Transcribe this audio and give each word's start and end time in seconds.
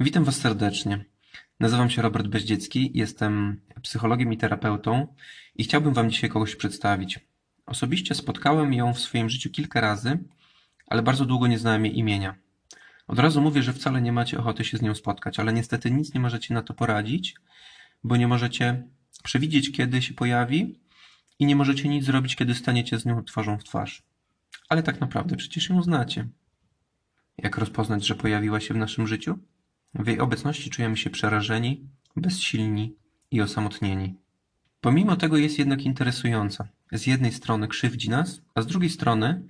Witam 0.00 0.24
Was 0.24 0.36
serdecznie. 0.36 1.04
Nazywam 1.60 1.90
się 1.90 2.02
Robert 2.02 2.26
Beździecki, 2.26 2.90
jestem 2.94 3.60
psychologiem 3.82 4.32
i 4.32 4.36
terapeutą 4.36 5.14
i 5.54 5.64
chciałbym 5.64 5.94
Wam 5.94 6.10
dzisiaj 6.10 6.30
kogoś 6.30 6.56
przedstawić. 6.56 7.20
Osobiście 7.66 8.14
spotkałem 8.14 8.74
ją 8.74 8.94
w 8.94 9.00
swoim 9.00 9.30
życiu 9.30 9.50
kilka 9.50 9.80
razy, 9.80 10.18
ale 10.86 11.02
bardzo 11.02 11.24
długo 11.24 11.46
nie 11.46 11.58
znałem 11.58 11.86
jej 11.86 11.98
imienia. 11.98 12.34
Od 13.06 13.18
razu 13.18 13.40
mówię, 13.40 13.62
że 13.62 13.72
wcale 13.72 14.02
nie 14.02 14.12
macie 14.12 14.38
ochoty 14.38 14.64
się 14.64 14.78
z 14.78 14.82
nią 14.82 14.94
spotkać, 14.94 15.38
ale 15.38 15.52
niestety 15.52 15.90
nic 15.90 16.14
nie 16.14 16.20
możecie 16.20 16.54
na 16.54 16.62
to 16.62 16.74
poradzić, 16.74 17.34
bo 18.04 18.16
nie 18.16 18.28
możecie 18.28 18.82
przewidzieć, 19.22 19.72
kiedy 19.72 20.02
się 20.02 20.14
pojawi 20.14 20.80
i 21.38 21.46
nie 21.46 21.56
możecie 21.56 21.88
nic 21.88 22.04
zrobić, 22.04 22.36
kiedy 22.36 22.54
staniecie 22.54 22.98
z 22.98 23.04
nią 23.04 23.24
twarzą 23.24 23.58
w 23.58 23.64
twarz. 23.64 24.02
Ale 24.68 24.82
tak 24.82 25.00
naprawdę 25.00 25.36
przecież 25.36 25.68
ją 25.68 25.82
znacie. 25.82 26.28
Jak 27.38 27.58
rozpoznać, 27.58 28.06
że 28.06 28.14
pojawiła 28.14 28.60
się 28.60 28.74
w 28.74 28.76
naszym 28.76 29.06
życiu? 29.06 29.38
W 29.98 30.06
jej 30.06 30.20
obecności 30.20 30.70
czujemy 30.70 30.96
się 30.96 31.10
przerażeni, 31.10 31.88
bezsilni 32.16 32.94
i 33.30 33.40
osamotnieni. 33.40 34.14
Pomimo 34.80 35.16
tego 35.16 35.36
jest 35.36 35.58
jednak 35.58 35.82
interesująca. 35.82 36.68
Z 36.92 37.06
jednej 37.06 37.32
strony 37.32 37.68
krzywdzi 37.68 38.10
nas, 38.10 38.40
a 38.54 38.62
z 38.62 38.66
drugiej 38.66 38.90
strony 38.90 39.46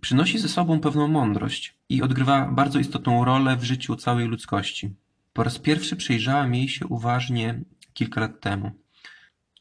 przynosi 0.00 0.38
ze 0.38 0.48
sobą 0.48 0.80
pewną 0.80 1.08
mądrość 1.08 1.74
i 1.88 2.02
odgrywa 2.02 2.48
bardzo 2.52 2.78
istotną 2.78 3.24
rolę 3.24 3.56
w 3.56 3.64
życiu 3.64 3.96
całej 3.96 4.28
ludzkości. 4.28 4.94
Po 5.32 5.44
raz 5.44 5.58
pierwszy 5.58 5.96
przyjrzałem 5.96 6.54
jej 6.54 6.68
się 6.68 6.86
uważnie 6.86 7.60
kilka 7.92 8.20
lat 8.20 8.40
temu. 8.40 8.70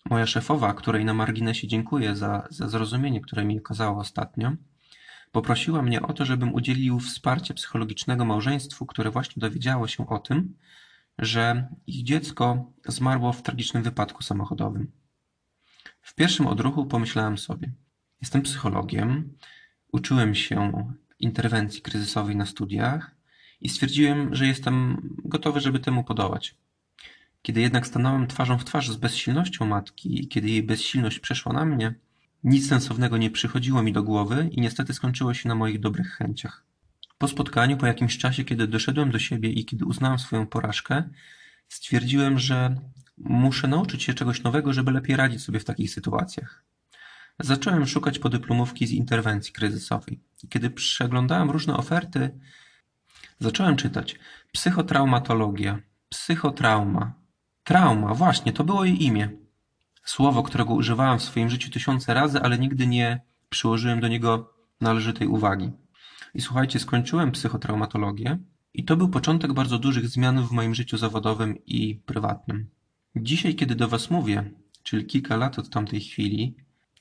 Moja 0.10 0.26
szefowa, 0.26 0.74
której 0.74 1.06
na 1.06 1.14
marginesie 1.14 1.68
dziękuję 1.68 2.16
za, 2.16 2.48
za 2.50 2.68
zrozumienie, 2.68 3.22
które 3.22 3.46
mi 3.46 3.60
okazała 3.60 3.98
ostatnio, 3.98 4.52
Poprosiła 5.32 5.82
mnie 5.82 6.02
o 6.02 6.14
to, 6.14 6.26
żebym 6.26 6.54
udzielił 6.54 7.00
wsparcia 7.00 7.54
psychologicznego 7.54 8.26
małżeństwu, 8.26 8.86
które 8.86 9.12
właśnie 9.12 9.40
dowiedziało 9.40 9.88
się 9.88 10.08
o 10.08 10.20
tym, 10.20 10.58
że 11.18 11.68
ich 11.88 12.04
dziecko 12.04 12.72
zmarło 12.88 13.34
w 13.34 13.42
tragicznym 13.42 13.84
wypadku 13.84 14.24
samochodowym. 14.24 14.92
W 16.02 16.16
pierwszym 16.16 16.48
odruchu 16.48 16.86
pomyślałem 16.86 17.38
sobie: 17.38 17.72
Jestem 18.22 18.42
psychologiem, 18.42 19.34
uczyłem 19.92 20.36
się 20.36 20.92
interwencji 21.20 21.82
kryzysowej 21.82 22.36
na 22.36 22.46
studiach 22.46 23.16
i 23.62 23.70
stwierdziłem, 23.70 24.36
że 24.36 24.48
jestem 24.48 25.02
gotowy, 25.26 25.60
żeby 25.60 25.80
temu 25.80 26.04
podołać. 26.04 26.56
Kiedy 27.42 27.62
jednak 27.62 27.88
stanąłem 27.88 28.28
twarzą 28.28 28.58
w 28.58 28.66
twarz 28.66 28.90
z 28.90 28.96
bezsilnością 28.96 29.66
matki 29.66 30.24
i 30.24 30.28
kiedy 30.28 30.50
jej 30.50 30.64
bezsilność 30.64 31.20
przeszła 31.20 31.54
na 31.54 31.66
mnie, 31.66 31.94
nic 32.44 32.70
sensownego 32.70 33.18
nie 33.18 33.32
przychodziło 33.32 33.84
mi 33.84 33.94
do 33.94 34.04
głowy 34.04 34.50
i 34.52 34.62
niestety 34.62 34.94
skończyło 34.94 35.34
się 35.34 35.50
na 35.50 35.56
moich 35.56 35.80
dobrych 35.80 36.08
chęciach. 36.08 36.64
Po 37.18 37.28
spotkaniu, 37.28 37.78
po 37.78 37.86
jakimś 37.86 38.18
czasie, 38.18 38.44
kiedy 38.44 38.68
doszedłem 38.68 39.12
do 39.12 39.20
siebie 39.20 39.50
i 39.50 39.66
kiedy 39.66 39.86
uznałem 39.86 40.20
swoją 40.20 40.48
porażkę, 40.48 41.04
stwierdziłem, 41.68 42.40
że 42.40 42.76
muszę 43.18 43.68
nauczyć 43.68 44.04
się 44.04 44.14
czegoś 44.14 44.44
nowego, 44.44 44.74
żeby 44.74 44.92
lepiej 44.92 45.16
radzić 45.16 45.44
sobie 45.44 45.60
w 45.60 45.66
takich 45.66 45.94
sytuacjach. 45.94 46.64
Zacząłem 47.40 47.88
szukać 47.88 48.20
podyplomówki 48.20 48.88
z 48.88 48.92
interwencji 48.92 49.54
kryzysowej. 49.54 50.20
Kiedy 50.50 50.70
przeglądałem 50.70 51.50
różne 51.52 51.78
oferty, 51.78 52.40
zacząłem 53.40 53.76
czytać 53.76 54.20
psychotraumatologia, 54.52 55.80
psychotrauma, 56.10 57.14
trauma, 57.64 58.14
właśnie, 58.14 58.54
to 58.54 58.64
było 58.64 58.86
jej 58.86 59.04
imię. 59.04 59.30
Słowo, 60.10 60.44
którego 60.44 60.74
używałem 60.74 61.20
w 61.20 61.24
swoim 61.24 61.50
życiu 61.50 61.70
tysiące 61.70 62.14
razy, 62.14 62.42
ale 62.42 62.58
nigdy 62.58 62.88
nie 62.88 63.22
przyłożyłem 63.50 64.00
do 64.00 64.08
niego 64.08 64.54
należytej 64.82 65.28
uwagi. 65.28 65.72
I 66.34 66.42
słuchajcie, 66.42 66.80
skończyłem 66.80 67.32
psychotraumatologię 67.32 68.38
i 68.74 68.86
to 68.86 68.98
był 68.98 69.10
początek 69.10 69.54
bardzo 69.54 69.80
dużych 69.80 70.08
zmian 70.08 70.48
w 70.48 70.52
moim 70.52 70.76
życiu 70.76 70.98
zawodowym 70.98 71.66
i 71.66 71.96
prywatnym. 71.96 72.70
Dzisiaj, 73.16 73.56
kiedy 73.56 73.76
do 73.76 73.88
Was 73.88 74.10
mówię, 74.10 74.52
czyli 74.84 75.06
kilka 75.06 75.38
lat 75.38 75.60
od 75.60 75.70
tamtej 75.70 76.02
chwili, 76.02 76.56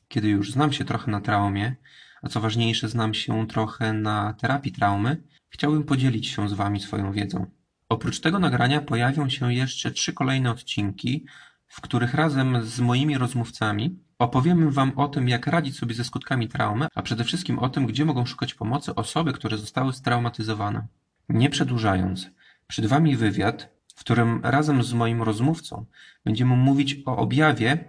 kiedy 0.08 0.28
już 0.28 0.52
znam 0.52 0.72
się 0.72 0.84
trochę 0.84 1.10
na 1.10 1.20
traumie, 1.20 1.76
a 2.22 2.28
co 2.28 2.40
ważniejsze, 2.40 2.88
znam 2.88 3.14
się 3.14 3.46
trochę 3.46 3.92
na 3.92 4.32
terapii 4.32 4.72
traumy, 4.72 5.22
chciałbym 5.48 5.84
podzielić 5.84 6.26
się 6.26 6.48
z 6.48 6.52
Wami 6.52 6.80
swoją 6.80 7.12
wiedzą. 7.12 7.46
Oprócz 7.88 8.20
tego 8.20 8.38
nagrania 8.38 8.80
pojawią 8.80 9.28
się 9.28 9.54
jeszcze 9.54 9.90
trzy 9.90 10.12
kolejne 10.12 10.50
odcinki 10.50 11.26
w 11.68 11.80
których 11.80 12.14
razem 12.14 12.62
z 12.62 12.80
moimi 12.80 13.18
rozmówcami 13.18 13.98
opowiemy 14.18 14.70
Wam 14.70 14.92
o 14.96 15.08
tym, 15.08 15.28
jak 15.28 15.46
radzić 15.46 15.78
sobie 15.78 15.94
ze 15.94 16.04
skutkami 16.04 16.48
traumy, 16.48 16.86
a 16.94 17.02
przede 17.02 17.24
wszystkim 17.24 17.58
o 17.58 17.68
tym, 17.68 17.86
gdzie 17.86 18.04
mogą 18.04 18.26
szukać 18.26 18.54
pomocy 18.54 18.94
osoby, 18.94 19.32
które 19.32 19.58
zostały 19.58 19.92
straumatyzowane. 19.92 20.86
Nie 21.28 21.50
przedłużając, 21.50 22.30
przed 22.66 22.86
Wami 22.86 23.16
wywiad, 23.16 23.78
w 23.96 24.00
którym 24.00 24.40
razem 24.42 24.82
z 24.82 24.92
moim 24.92 25.22
rozmówcą 25.22 25.84
będziemy 26.24 26.56
mówić 26.56 26.96
o 27.06 27.16
objawie, 27.16 27.84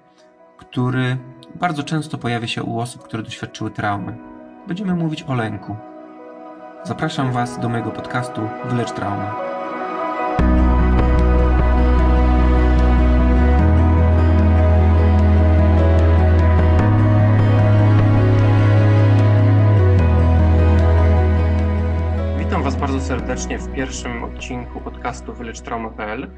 który 0.57 1.17
bardzo 1.55 1.83
często 1.83 2.17
pojawia 2.17 2.47
się 2.47 2.63
u 2.63 2.79
osób, 2.79 3.03
które 3.03 3.23
doświadczyły 3.23 3.71
traumy. 3.71 4.17
Będziemy 4.67 4.95
mówić 4.95 5.23
o 5.23 5.33
lęku. 5.33 5.75
Zapraszam 6.83 7.31
Was 7.31 7.59
do 7.59 7.69
mojego 7.69 7.91
podcastu 7.91 8.41
Wylecz 8.65 8.91
Traumę. 8.91 9.48
Serdecznie 23.01 23.59
w 23.59 23.73
pierwszym 23.75 24.23
odcinku 24.23 24.81
podcastu 24.81 25.33
wylecztrauma.pl. 25.33 26.31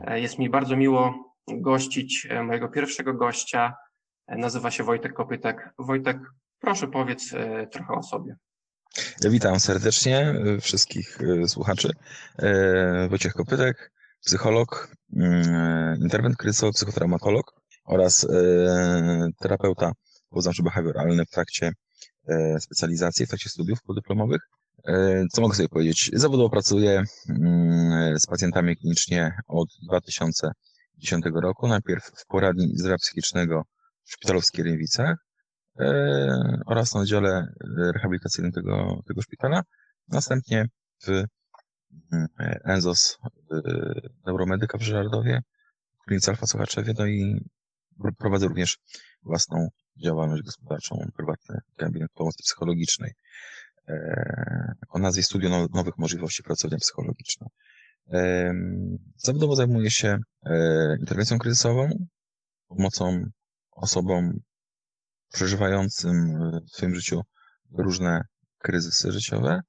E, 0.00 0.20
jest 0.20 0.38
mi 0.38 0.50
bardzo 0.50 0.76
miło 0.76 1.34
gościć 1.48 2.26
e, 2.30 2.42
mojego 2.42 2.68
pierwszego 2.68 3.14
gościa. 3.14 3.74
E, 4.26 4.36
nazywa 4.36 4.70
się 4.70 4.84
Wojtek 4.84 5.12
Kopytek. 5.12 5.70
Wojtek, 5.78 6.18
proszę 6.60 6.88
powiedz 6.88 7.30
trochę 7.72 7.94
o 7.94 8.02
sobie. 8.02 8.36
Witam 9.30 9.60
serdecznie 9.60 10.34
wszystkich 10.60 11.18
słuchaczy. 11.46 11.90
Wojciech 13.08 13.32
Kopytek, 13.32 13.92
psycholog, 14.24 14.88
mm, 15.16 15.96
interwent 16.02 16.36
kryzysowy, 16.36 16.72
psychotraumatolog 16.72 17.54
oraz 17.84 18.26
terapeuta 19.40 19.92
poznawczo-behawioralny 20.30 21.24
w 21.24 21.30
trakcie 21.30 21.72
specjalizacji, 22.60 23.26
w 23.26 23.28
trakcie 23.28 23.50
studiów 23.50 23.82
podyplomowych. 23.82 24.40
E, 24.86 25.24
co 25.32 25.40
mogę 25.40 25.54
sobie 25.56 25.68
powiedzieć? 25.68 26.10
Zawodowo 26.12 26.50
pracuję 26.50 27.02
mm, 27.28 28.18
z 28.18 28.26
pacjentami 28.26 28.76
klinicznie 28.76 29.32
od 29.46 29.68
2010 29.88 31.24
roku. 31.34 31.68
Najpierw 31.68 32.04
w 32.04 32.26
poradni 32.26 32.76
zdrowia 32.76 32.96
psychicznego 32.96 33.64
w 34.04 34.12
szpitalu 34.12 34.40
w 34.40 34.44
Skierniewicach 34.44 35.16
e, 35.80 36.60
oraz 36.66 36.94
na 36.94 37.00
oddziale 37.00 37.52
rehabilitacyjnym 37.94 38.52
tego, 38.52 39.02
tego 39.06 39.22
szpitala. 39.22 39.62
Następnie 40.08 40.66
w 41.02 41.08
mm, 42.12 42.28
ENZOS 42.64 43.18
Neuromedyka 44.26 44.78
w 44.78 44.82
Żyrardowie, 44.82 45.42
w 46.02 46.04
klinice 46.04 46.30
Alfa 46.30 46.46
Sochaczewie, 46.46 46.94
no 46.98 47.06
i 47.06 47.44
prowadzę 48.18 48.48
również 48.48 48.78
własną 49.22 49.68
działalność 50.04 50.42
gospodarczą, 50.42 50.96
prywatny 51.16 51.60
gabinet 51.78 52.12
pomocy 52.14 52.42
psychologicznej. 52.42 53.12
E, 53.88 54.74
o 54.88 54.98
nazwie 54.98 55.22
Studio 55.22 55.66
Nowych 55.74 55.98
Możliwości 55.98 56.42
Pracownia 56.42 56.78
Psychologiczna. 56.78 57.46
Zawodowo 59.16 59.56
zajmuję 59.56 59.90
się 59.90 60.18
e, 60.46 60.96
interwencją 61.00 61.38
kryzysową, 61.38 62.06
pomocą 62.68 63.24
osobom 63.70 64.32
przeżywającym 65.32 66.40
w 66.66 66.70
swoim 66.70 66.94
życiu 66.94 67.20
różne 67.72 68.20
kryzysy 68.58 69.12
życiowe, 69.12 69.60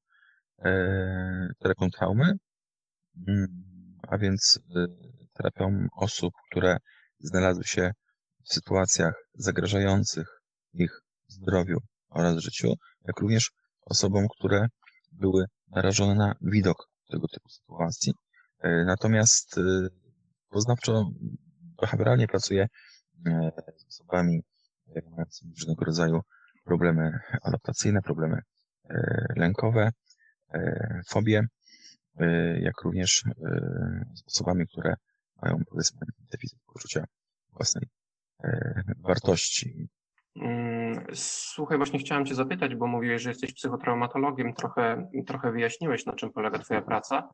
e, 0.60 1.50
terapią 1.60 1.90
traumy, 1.90 2.34
mm, 3.28 3.48
a 4.08 4.18
więc 4.18 4.60
terapią 5.34 5.88
osób, 5.98 6.34
które 6.52 6.78
znalazły 7.20 7.64
się 7.64 7.92
w 8.44 8.54
sytuacjach 8.54 9.14
zagrażających 9.34 10.28
ich 10.74 11.02
zdrowiu 11.28 11.78
oraz 12.10 12.38
życiu, 12.38 12.74
jak 13.08 13.20
również 13.20 13.52
osobom, 13.90 14.28
które 14.38 14.68
były 15.12 15.46
narażone 15.68 16.16
na 16.16 16.36
widok 16.42 16.90
tego 17.12 17.28
typu 17.28 17.50
sytuacji. 17.50 18.14
E, 18.60 18.86
natomiast 18.86 19.58
e, 19.58 19.62
poznawczo, 20.50 21.12
behawioralnie 21.82 22.28
pracuję 22.28 22.68
e, 23.28 23.52
z 23.78 23.86
osobami 23.88 24.42
mającymi 25.12 25.54
różnego 25.54 25.86
rodzaju 25.86 26.22
problemy 26.64 27.20
adaptacyjne, 27.42 28.02
problemy 28.02 28.42
lękowe, 29.36 29.92
fobie, 31.10 31.44
jak 32.60 32.82
również 32.84 33.24
z 34.16 34.28
osobami, 34.28 34.68
które 34.68 34.94
mają 35.42 35.64
powiedzmy 35.70 36.00
deficyt 36.32 36.60
poczucia 36.74 37.04
własnej 37.52 37.90
wartości, 38.98 39.90
słuchaj, 41.14 41.78
właśnie 41.78 42.00
chciałem 42.00 42.26
Cię 42.26 42.36
zapytać, 42.36 42.76
bo 42.76 42.88
mówiłeś, 42.88 43.22
że 43.22 43.30
jesteś 43.30 43.54
psychotraumatologiem, 43.54 44.54
trochę, 44.54 45.10
trochę 45.28 45.52
wyjaśniłeś, 45.52 46.06
na 46.06 46.14
czym 46.14 46.32
polega 46.34 46.60
Twoja 46.60 46.82
praca. 46.82 47.30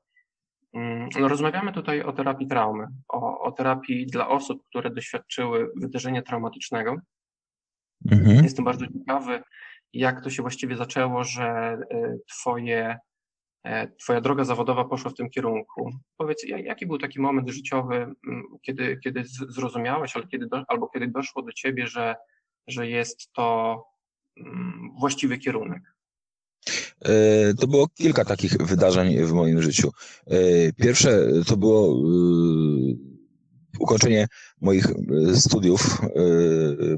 Mm, 0.73 1.09
No, 1.19 1.27
rozmawiamy 1.27 1.71
tutaj 1.73 2.01
o 2.01 2.13
terapii 2.13 2.47
traumy, 2.47 2.87
o, 3.07 3.39
o 3.39 3.51
terapii 3.51 4.05
dla 4.07 4.27
osób, 4.27 4.63
które 4.69 4.89
doświadczyły 4.89 5.71
wydarzenia 5.75 6.21
traumatycznego. 6.21 6.95
Mhm. 8.11 8.43
Jestem 8.43 8.65
bardzo 8.65 8.85
ciekawy, 8.87 9.43
jak 9.93 10.23
to 10.23 10.29
się 10.29 10.41
właściwie 10.41 10.77
zaczęło, 10.77 11.23
że 11.23 11.77
y, 11.93 12.19
twoje, 12.27 12.97
e, 13.63 13.87
twoja 13.87 14.21
droga 14.21 14.43
zawodowa 14.43 14.85
poszła 14.85 15.11
w 15.11 15.13
tym 15.13 15.29
kierunku. 15.29 15.91
Powiedz, 16.17 16.43
ja- 16.47 16.59
jaki 16.59 16.85
był 16.87 16.97
taki 16.97 17.21
moment 17.21 17.49
życiowy, 17.49 17.95
mm, 17.95 18.43
kiedy, 18.61 18.97
kiedy 19.03 19.23
zrozumiałeś, 19.25 20.15
ale 20.15 20.27
kiedy 20.27 20.47
do, 20.47 20.63
albo 20.67 20.87
kiedy 20.87 21.07
doszło 21.07 21.41
do 21.41 21.51
ciebie, 21.51 21.87
że, 21.87 22.15
że 22.67 22.87
jest 22.89 23.31
to 23.33 23.77
mm, 24.37 24.91
właściwy 24.99 25.37
kierunek? 25.37 25.95
E, 27.01 27.53
To 27.53 27.67
było 27.67 27.87
kilka 27.87 28.25
takich 28.25 28.57
wydarzeń 28.57 29.25
w 29.25 29.31
moim 29.31 29.61
życiu. 29.61 29.91
E, 30.27 30.37
Pierwsze 30.73 31.27
to 31.47 31.57
było 31.57 31.87
e, 31.87 33.15
ukończenie 33.79 34.27
moich 34.61 34.85
studiów 35.35 36.01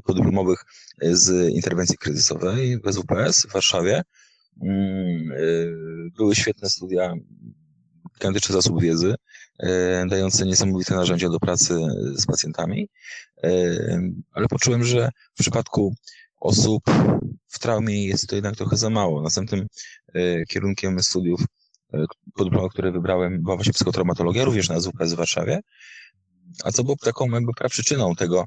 podyplomowych 0.04 0.64
z 1.02 1.54
interwencji 1.54 1.98
kryzysowej 1.98 2.78
w 2.84 2.92
SWPS 2.92 3.46
w 3.46 3.52
Warszawie. 3.52 4.02
Mm, 4.62 5.32
Były 6.16 6.34
świetne 6.34 6.70
studia, 6.70 7.14
gigantyczny 8.18 8.52
zasób 8.52 8.82
wiedzy, 8.82 9.14
dające 10.08 10.46
niesamowite 10.46 10.94
narzędzia 10.94 11.28
do 11.28 11.40
pracy 11.40 11.74
z 12.14 12.26
pacjentami, 12.26 12.88
E, 13.44 14.00
ale 14.32 14.48
poczułem, 14.48 14.84
że 14.84 15.10
w 15.34 15.40
przypadku 15.40 15.94
osób 16.40 16.82
w 17.48 17.58
traumie 17.58 18.06
jest 18.06 18.26
to 18.28 18.34
jednak 18.34 18.56
trochę 18.56 18.76
za 18.76 18.90
mało. 18.90 19.22
Następnym 19.22 19.66
e, 20.14 20.44
kierunkiem 20.44 21.02
studiów 21.02 21.40
e, 21.94 22.04
podyplomowych, 22.34 22.72
które 22.72 22.92
wybrałem, 22.92 23.42
była 23.42 23.56
właśnie 23.56 23.72
psychotraumatologia, 23.72 24.44
również 24.44 24.68
na 24.68 24.80
ZWPS 24.80 25.12
w 25.12 25.16
Warszawie. 25.16 25.60
A 26.64 26.72
co 26.72 26.84
było 26.84 26.96
taką 26.96 27.30
jakby 27.30 27.52
praprzyczyną 27.52 28.14
tego, 28.14 28.44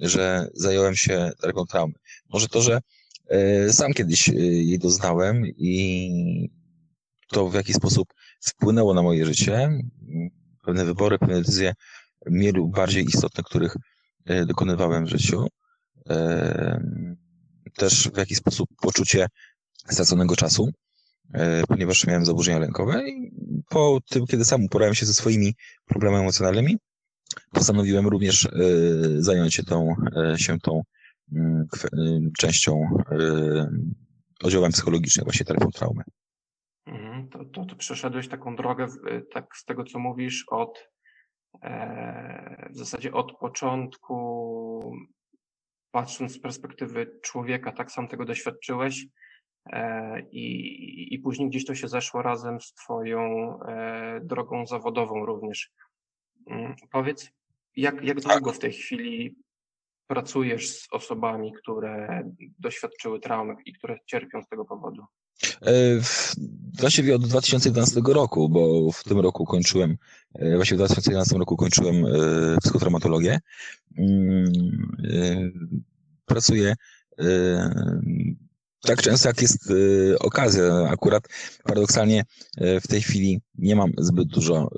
że 0.00 0.48
zająłem 0.54 0.96
się 0.96 1.30
terapią 1.40 1.66
traumy? 1.66 1.94
Może 2.28 2.48
to, 2.48 2.62
że 2.62 2.80
e, 3.28 3.72
sam 3.72 3.92
kiedyś 3.92 4.28
e, 4.28 4.32
jej 4.42 4.78
doznałem 4.78 5.46
i 5.46 6.50
to 7.28 7.48
w 7.48 7.54
jakiś 7.54 7.76
sposób 7.76 8.14
wpłynęło 8.40 8.94
na 8.94 9.02
moje 9.02 9.26
życie. 9.26 9.78
Pewne 10.64 10.84
wybory, 10.84 11.18
pewne 11.18 11.38
decyzje 11.38 11.74
mniej 12.26 12.52
lub 12.52 12.74
bardziej 12.76 13.04
istotne, 13.04 13.42
których 13.44 13.76
e, 14.26 14.46
dokonywałem 14.46 15.04
w 15.04 15.08
życiu. 15.08 15.46
E, 16.10 16.80
Też 17.76 18.10
w 18.14 18.16
jakiś 18.16 18.38
sposób 18.38 18.68
poczucie 18.82 19.26
straconego 19.90 20.36
czasu, 20.36 20.70
e, 21.34 21.62
ponieważ 21.68 22.06
miałem 22.06 22.24
zaburzenia 22.24 22.58
lękowe 22.58 23.08
i 23.08 23.30
po 23.68 24.00
tym, 24.10 24.26
kiedy 24.26 24.44
sam 24.44 24.64
uporałem 24.64 24.94
się 24.94 25.06
ze 25.06 25.14
swoimi 25.14 25.54
problemami 25.84 26.22
emocjonalnymi, 26.22 26.76
postanowiłem 27.50 28.06
również 28.06 28.48
zająć 29.18 29.54
się 29.54 29.62
tą, 29.62 29.94
się 30.36 30.58
tą 30.58 30.82
mm, 31.32 31.66
częścią 32.38 32.88
oddziałem 34.42 34.72
psychologicznym, 34.72 35.24
właśnie 35.24 35.46
terapią 35.46 35.70
traumy. 35.70 36.02
To, 37.52 37.64
to, 37.64 37.76
przeszedłeś 37.76 38.28
taką 38.28 38.56
drogę, 38.56 38.86
tak 39.32 39.56
z 39.56 39.64
tego 39.64 39.84
co 39.84 39.98
mówisz, 39.98 40.44
od 40.48 40.90
e, 41.62 42.68
w 42.70 42.76
zasadzie 42.76 43.12
od 43.12 43.38
początku, 43.38 44.96
patrząc 45.90 46.32
z 46.32 46.40
perspektywy 46.40 47.20
człowieka, 47.22 47.72
tak 47.72 47.92
sam 47.92 48.08
tego 48.08 48.24
doświadczyłeś 48.24 49.06
e, 49.66 50.20
i, 50.20 51.14
i 51.14 51.18
później 51.18 51.48
gdzieś 51.48 51.64
to 51.64 51.74
się 51.74 51.88
zeszło 51.88 52.22
razem 52.22 52.60
z 52.60 52.72
twoją 52.72 53.22
e, 53.62 54.20
drogą 54.22 54.66
zawodową 54.66 55.26
również. 55.26 55.70
Mm, 56.46 56.74
Powiedz, 56.90 57.30
jak, 57.76 58.04
jak 58.04 58.20
długo 58.20 58.52
w 58.52 58.58
tej 58.58 58.72
chwili 58.72 59.36
pracujesz 60.06 60.70
z 60.70 60.88
osobami, 60.92 61.52
które 61.52 62.22
doświadczyły 62.58 63.20
traumy 63.20 63.54
i 63.64 63.72
które 63.72 63.98
cierpią 64.06 64.42
z 64.42 64.48
tego 64.48 64.64
powodu? 64.64 65.04
E, 65.62 65.72
Właściwie 66.80 67.14
od 67.14 67.26
2011 67.28 68.00
roku, 68.06 68.48
bo 68.48 68.92
w 68.92 69.04
tym 69.04 69.20
roku 69.20 69.44
kończyłem, 69.44 69.96
e, 70.34 70.56
właściwie 70.56 70.76
w 70.76 70.80
2011 70.80 71.36
roku 71.38 71.56
kończyłem 71.56 72.06
e, 72.06 72.10
psychotraumatologię. 72.62 73.38
Mm, 73.98 74.52
Pracuję 76.26 76.74
tak 78.80 79.02
często, 79.02 79.28
jak 79.28 79.42
jest 79.42 79.72
okazja. 80.20 80.88
Akurat 80.88 81.28
paradoksalnie 81.64 82.24
w 82.82 82.88
tej 82.88 83.02
chwili 83.02 83.40
nie 83.54 83.76
mam 83.76 83.92
zbyt 83.98 84.28
dużo 84.28 84.70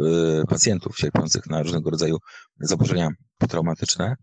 pacjentów 0.48 0.96
cierpiących 0.96 1.46
na 1.46 1.62
różnego 1.62 1.90
rodzaju 1.90 2.18
zaburzenia 2.60 3.08
potraumatyczne, 3.38 4.16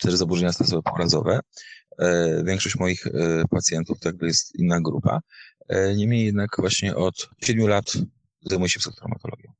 czy 0.00 0.16
zaburzenia 0.16 0.50
stresowo-porazowe. 0.52 1.40
E, 1.98 2.42
Większość 2.44 2.76
moich 2.76 3.04
pacjentów 3.50 4.00
to 4.00 4.08
jakby 4.08 4.26
jest 4.26 4.54
inna 4.58 4.80
grupa. 4.80 5.20
E, 5.68 5.94
Niemniej 5.96 6.24
jednak 6.26 6.50
właśnie 6.58 6.96
od 6.96 7.28
7 7.44 7.68
lat 7.68 7.92
zajmuję 8.42 8.68
się 8.68 8.80
psychotraumatologią. 8.80 9.52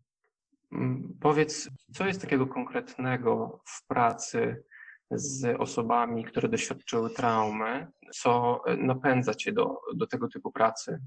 Mm, 0.72 1.16
Powiedz, 1.20 1.68
co 1.94 2.06
jest 2.06 2.20
takiego 2.20 2.46
konkretnego 2.46 3.60
w 3.66 3.86
pracy 3.86 4.62
z 5.10 5.60
osobami, 5.60 6.24
które 6.24 6.48
doświadczyły 6.48 7.10
traumy, 7.10 7.86
co 8.14 8.60
e, 8.66 8.76
napędza 8.76 9.34
cię 9.34 9.52
do, 9.52 9.76
do 9.96 10.06
tego 10.06 10.28
typu 10.28 10.52
pracy? 10.52 10.98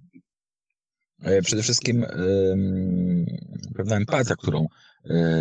E, 1.22 1.42
Przede 1.42 1.62
wszystkim 1.64 2.06
pewna 3.76 3.96
empatia, 3.96 4.36
którą 4.36 4.68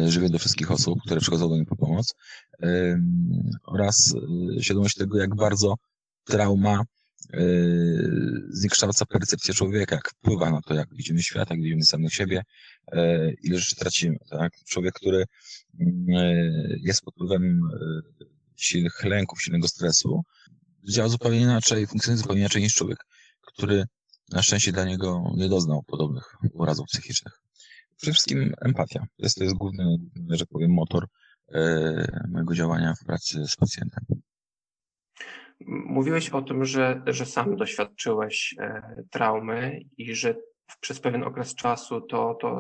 żywię 0.07 0.29
do 0.29 0.39
wszystkich 0.39 0.71
osób, 0.71 0.99
które 1.07 1.21
przychodzą 1.21 1.49
do 1.49 1.55
mnie 1.57 1.67
po 1.67 1.77
pomoc 1.77 2.15
oraz 3.67 4.15
świadomość 4.61 4.97
tego, 4.97 5.19
jak 5.19 5.35
bardzo 5.35 5.75
trauma 6.25 6.85
zniekształca 8.49 9.07
percepcję 9.07 9.55
człowieka, 9.55 9.95
jak 9.95 10.11
wpływa 10.11 10.51
na 10.51 10.61
to, 10.61 10.75
jak 10.75 10.95
widzimy 10.95 11.23
świat, 11.23 11.51
jak 11.51 11.61
widzimy 11.61 11.85
samych 11.85 12.15
siebie, 12.15 12.43
e, 12.93 13.31
ile 13.33 13.59
rzeczy 13.59 13.77
tracimy. 13.77 14.17
Tak? 14.31 14.53
Człowiek, 14.69 14.95
który 14.95 15.25
e, 15.25 15.27
jest 16.81 17.03
pod 17.03 17.15
wpływem 17.15 17.61
silnych 18.57 19.05
lęków, 19.05 19.43
silnego 19.43 19.69
stresu, 19.69 20.23
działa 20.91 21.09
zupełnie 21.09 21.41
inaczej, 21.41 21.87
funkcjonuje 21.87 22.19
zupełnie 22.19 22.41
inaczej 22.41 22.63
niż 22.63 22.75
człowiek, 22.75 22.99
który 23.47 23.85
na 24.33 24.43
szczęście 24.43 24.73
dla 24.73 24.85
niego 24.85 25.23
nie 25.37 25.49
doznał 25.49 25.83
podobnych 25.83 26.35
urazów 26.53 26.87
psychicznych. 26.87 27.33
Przede 27.97 28.13
wszystkim 28.13 28.55
empatia. 28.61 29.07
Jest 29.19 29.37
to 29.37 29.45
jest 29.45 29.57
główny, 29.57 29.85
że 30.29 30.47
powiem, 30.47 30.71
motor 30.71 31.07
mojego 32.29 32.55
działania 32.55 32.95
w 32.95 33.05
pracy 33.05 33.47
z 33.47 33.57
pacjentem. 33.57 34.05
Mówiłeś 35.67 36.31
o 36.31 36.43
tym, 36.43 36.65
że, 36.65 37.03
że 37.07 37.27
sam 37.27 37.57
doświadczyłeś 37.57 38.55
e, 38.61 38.83
traumy 39.11 39.81
i 39.97 40.15
że 40.15 40.35
przez 40.81 41.01
pewien 41.01 41.23
okres 41.23 41.55
czasu 41.55 42.01
to, 42.01 42.35
to, 42.41 42.59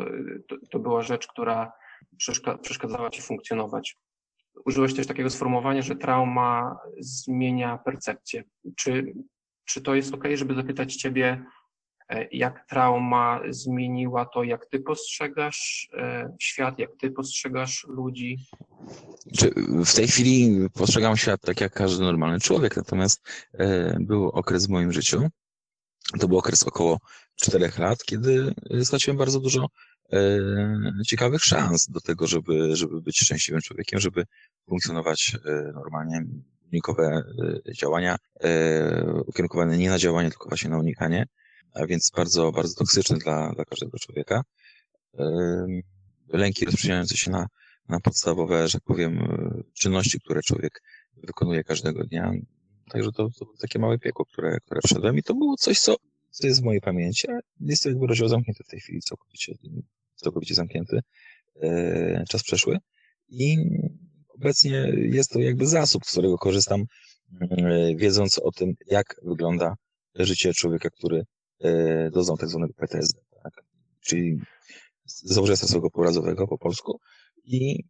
to, 0.71 0.79
była 0.79 1.03
rzecz, 1.03 1.27
która 1.27 1.73
przeszka- 2.17 2.59
przeszkadzała 2.59 3.11
ci 3.11 3.23
funkcjonować. 3.23 3.97
Użyłeś 4.65 4.95
też 4.95 5.07
takiego 5.07 5.31
sformułowania, 5.31 5.83
że 5.83 5.97
trauma 5.97 6.77
zmienia 7.01 7.79
percepcję. 7.79 8.45
Czy, 8.77 9.15
czy 9.65 9.83
to 9.83 9.95
jest 9.95 10.15
ok, 10.15 10.25
żeby 10.35 10.55
zapytać 10.55 10.97
ciebie, 10.97 11.45
jak 12.33 12.67
trauma 12.67 13.41
zmieniła 13.51 14.27
to, 14.27 14.43
jak 14.43 14.67
ty 14.67 14.81
postrzegasz 14.81 15.89
e, 15.93 16.37
świat, 16.41 16.79
jak 16.79 16.91
ty 17.01 17.11
postrzegasz 17.11 17.87
ludzi? 17.89 18.39
W 19.85 19.95
tej 19.95 20.09
chwili 20.09 20.69
postrzegam 20.75 21.17
świat 21.17 21.41
tak 21.41 21.61
jak 21.61 21.73
każdy 21.73 22.05
normalny 22.05 22.41
człowiek, 22.41 22.77
natomiast 22.77 23.29
e, 23.55 23.97
był 24.01 24.29
okres 24.29 24.67
w 24.67 24.71
moim 24.71 24.93
życiu, 24.93 25.29
to 26.21 26.29
był 26.29 26.39
okres 26.39 26.63
około 26.63 26.99
czterech 27.37 27.79
lat, 27.79 28.05
kiedy 28.05 28.55
straciłem 28.83 29.17
bardzo 29.17 29.41
dużo 29.41 29.67
e, 30.13 30.39
ciekawych 31.07 31.45
szans 31.45 31.87
do 31.87 32.01
tego, 32.01 32.27
żeby, 32.27 32.77
żeby 32.77 33.03
być 33.03 33.19
szczęśliwym 33.19 33.63
człowiekiem, 33.63 34.01
żeby 34.01 34.25
funkcjonować 34.69 35.37
e, 35.45 35.73
normalnie. 35.73 36.25
Unikowe 36.73 37.23
e, 37.67 37.73
działania, 37.73 38.17
e, 38.41 39.23
ukierunkowane 39.27 39.79
nie 39.79 39.91
na 39.91 39.99
działanie, 39.99 40.31
tylko 40.31 40.49
właśnie 40.49 40.71
na 40.71 40.79
unikanie, 40.79 41.27
a 41.75 41.87
więc 41.87 42.11
bardzo, 42.17 42.53
bardzo 42.53 42.75
toksyczne 42.75 43.19
dla, 43.19 43.53
dla 43.55 43.65
każdego 43.65 43.99
człowieka. 43.99 44.43
Lęki 46.29 46.65
rozprzestrzeniające 46.65 47.17
się 47.17 47.31
na, 47.31 47.47
na 47.89 48.01
podstawowe, 48.01 48.69
że 48.69 48.73
tak 48.73 48.83
powiem, 48.83 49.19
czynności, 49.75 50.21
które 50.21 50.43
człowiek 50.43 50.83
wykonuje 51.17 51.65
każdego 51.65 52.05
dnia. 52.05 52.33
Także 52.91 53.13
to, 53.13 53.29
to 53.39 53.47
takie 53.61 53.79
małe 53.79 53.99
piekło, 53.99 54.25
które, 54.25 54.59
które 54.67 54.81
wszedłem 54.85 55.19
i 55.19 55.23
to 55.23 55.35
było 55.35 55.57
coś, 55.57 55.81
co, 55.81 55.97
co 56.31 56.47
jest 56.47 56.61
w 56.61 56.65
mojej 56.65 56.81
pamięci, 56.81 57.31
a 57.31 57.39
jest 57.61 57.83
to 57.83 57.89
jakby 57.89 58.07
rozdział 58.07 58.29
zamknięty 58.29 58.65
w 58.65 58.69
tej 58.69 58.81
chwili, 58.81 59.01
całkowicie, 59.01 59.55
całkowicie 60.17 60.55
zamknięty, 60.55 61.01
e, 61.63 62.25
czas 62.29 62.43
przeszły 62.43 62.79
i 63.29 63.57
obecnie 64.29 64.93
jest 64.97 65.31
to 65.31 65.39
jakby 65.39 65.67
zasób, 65.67 66.07
z 66.07 66.11
którego 66.11 66.39
korzystam, 66.39 66.85
e, 67.41 67.95
wiedząc 67.97 68.39
o 68.39 68.53
tym, 68.53 68.75
jak 68.87 69.21
wygląda 69.23 69.75
życie 70.15 70.55
człowieka, 70.55 70.91
który 70.91 71.25
doznał 72.13 72.37
tak 72.37 72.49
zwanego 72.49 72.73
PTSD, 72.75 73.21
tak? 73.43 73.53
Czyli 74.01 74.41
zaburzenia 75.05 75.57
stresowego 75.57 75.91
pourazowego 75.91 76.47
po 76.49 76.59
polsku 76.59 77.01
i 77.45 77.85